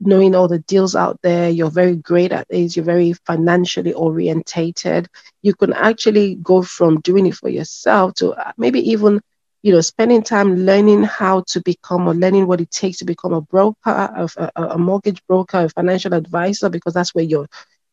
knowing 0.00 0.34
all 0.34 0.48
the 0.48 0.58
deals 0.58 0.96
out 0.96 1.18
there. 1.22 1.50
You're 1.50 1.70
very 1.70 1.96
great 1.96 2.32
at 2.32 2.48
this. 2.48 2.76
You're 2.76 2.84
very 2.84 3.12
financially 3.26 3.92
orientated. 3.92 5.08
You 5.42 5.54
can 5.54 5.72
actually 5.72 6.36
go 6.36 6.62
from 6.62 7.00
doing 7.00 7.26
it 7.26 7.34
for 7.34 7.48
yourself 7.48 8.14
to 8.14 8.32
uh, 8.32 8.52
maybe 8.56 8.90
even 8.90 9.20
you 9.64 9.72
know, 9.72 9.80
spending 9.80 10.22
time 10.22 10.56
learning 10.66 11.04
how 11.04 11.42
to 11.46 11.60
become 11.62 12.06
or 12.06 12.14
learning 12.14 12.46
what 12.46 12.60
it 12.60 12.70
takes 12.70 12.98
to 12.98 13.06
become 13.06 13.32
a 13.32 13.40
broker, 13.40 13.76
a, 13.86 14.28
a, 14.56 14.62
a, 14.62 14.78
mortgage 14.78 15.26
broker, 15.26 15.64
a 15.64 15.68
financial 15.70 16.12
advisor, 16.12 16.68
because 16.68 16.92
that's 16.92 17.14
where 17.14 17.24
you're, 17.24 17.46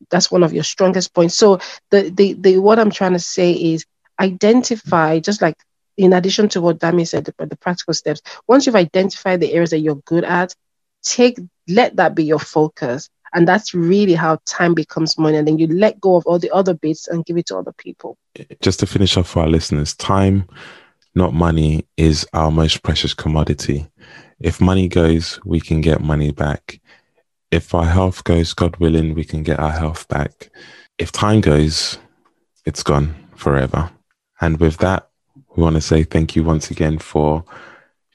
that's 0.10 0.30
one 0.30 0.44
of 0.44 0.52
your 0.52 0.66
strongest 0.66 1.14
points. 1.14 1.36
So 1.36 1.60
the, 1.90 2.10
the, 2.10 2.34
the, 2.34 2.58
what 2.58 2.78
I'm 2.78 2.92
trying 2.92 3.14
to 3.14 3.20
say 3.20 3.54
is 3.54 3.86
identify, 4.22 5.20
just 5.20 5.42
like 5.42 5.56
in 5.98 6.14
addition 6.14 6.48
to 6.50 6.62
what 6.62 6.80
Dami 6.80 7.08
said, 7.08 7.26
the, 7.26 7.46
the 7.46 7.58
practical 7.58 7.94
steps, 7.94 8.22
once 8.48 8.66
you've 8.66 8.76
identified 8.76 9.40
the 9.40 9.54
areas 9.54 9.72
that 9.72 9.80
you're 9.80 10.02
good 10.06 10.24
at, 10.24 10.56
take 11.04 11.40
let 11.68 11.96
that 11.98 12.16
be 12.16 12.24
your 12.24 12.40
focus. 12.40 13.10
And 13.34 13.48
that's 13.48 13.74
really 13.74 14.14
how 14.14 14.40
time 14.46 14.74
becomes 14.74 15.18
money. 15.18 15.38
And 15.38 15.48
then 15.48 15.58
you 15.58 15.68
let 15.68 16.02
go 16.02 16.18
of 16.18 16.26
all 16.26 16.38
the 16.38 16.52
other 16.52 16.74
bits 16.74 17.08
and 17.08 17.26
give 17.26 17.38
it 17.38 17.46
to 17.48 17.58
other 17.58 17.72
people. 17.78 18.18
Just 18.62 18.80
to 18.82 18.86
finish 18.86 19.16
off 19.16 19.30
for 19.30 19.42
our 19.42 19.48
listeners, 19.48 19.96
time, 19.96 20.48
not 21.16 21.34
money, 21.34 21.86
is 21.96 22.28
our 22.34 22.52
most 22.52 22.84
precious 22.84 23.14
commodity. 23.14 23.88
If 24.40 24.60
money 24.60 24.90
goes, 24.90 25.40
we 25.46 25.62
can 25.62 25.80
get 25.80 26.02
money 26.02 26.32
back. 26.32 26.82
If 27.52 27.74
our 27.74 27.86
health 27.86 28.24
goes, 28.24 28.54
God 28.54 28.76
willing, 28.78 29.14
we 29.14 29.24
can 29.24 29.44
get 29.44 29.60
our 29.60 29.72
health 29.72 30.08
back. 30.10 30.50
If 30.98 31.12
time 31.12 31.40
goes, 31.42 32.00
it's 32.66 32.84
gone 32.84 33.16
forever. 33.36 33.92
And 34.42 34.60
with 34.60 34.78
that, 34.78 35.08
we 35.56 35.64
want 35.64 35.76
to 35.76 35.82
say 35.82 36.04
thank 36.04 36.36
you 36.36 36.44
once 36.44 36.72
again 36.72 36.98
for 36.98 37.46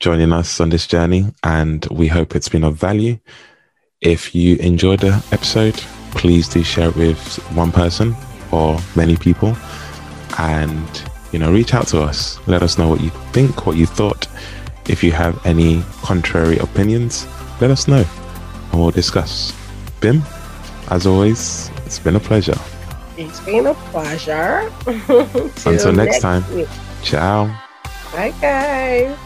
joining 0.01 0.33
us 0.33 0.61
on 0.61 0.71
this 0.71 0.87
journey, 0.87 1.33
and 1.43 1.87
we 1.87 2.09
hope 2.09 2.35
it's 2.35 2.49
been 2.49 2.65
of 2.65 2.77
value. 2.77 3.19
If 4.01 4.35
you 4.35 4.57
enjoyed 4.57 5.01
the 5.01 5.25
episode, 5.33 5.75
please 6.11 6.49
do 6.49 6.63
share 6.63 6.89
it 6.89 6.97
with 6.97 7.37
one 7.55 7.73
person 7.73 8.15
or 8.53 8.79
many 8.95 9.17
people, 9.17 9.57
and 10.39 11.03
you 11.33 11.39
know, 11.39 11.53
reach 11.53 11.75
out 11.75 11.87
to 11.89 12.03
us. 12.03 12.39
Let 12.47 12.63
us 12.63 12.79
know 12.79 12.89
what 12.89 13.01
you 13.01 13.11
think, 13.33 13.67
what 13.67 13.77
you 13.77 13.87
thought. 13.87 14.29
If 14.89 15.03
you 15.03 15.13
have 15.13 15.45
any 15.47 15.83
contrary 16.03 16.59
opinions, 16.59 17.27
let 17.61 17.71
us 17.71 17.89
know, 17.89 18.05
and 18.71 18.81
we'll 18.81 18.91
discuss. 18.91 19.53
Bim, 20.01 20.23
as 20.91 21.07
always, 21.07 21.71
it's 21.85 21.99
been 21.99 22.17
a 22.17 22.21
pleasure. 22.21 22.59
It's 23.17 23.41
been 23.41 23.67
a 23.67 23.75
pleasure. 23.75 24.71
Until 24.87 25.93
next, 25.93 25.95
next 25.95 26.21
time. 26.21 26.55
Week. 26.55 26.69
Ciao. 27.03 27.47
Bye, 28.13 28.33
guys. 28.41 29.17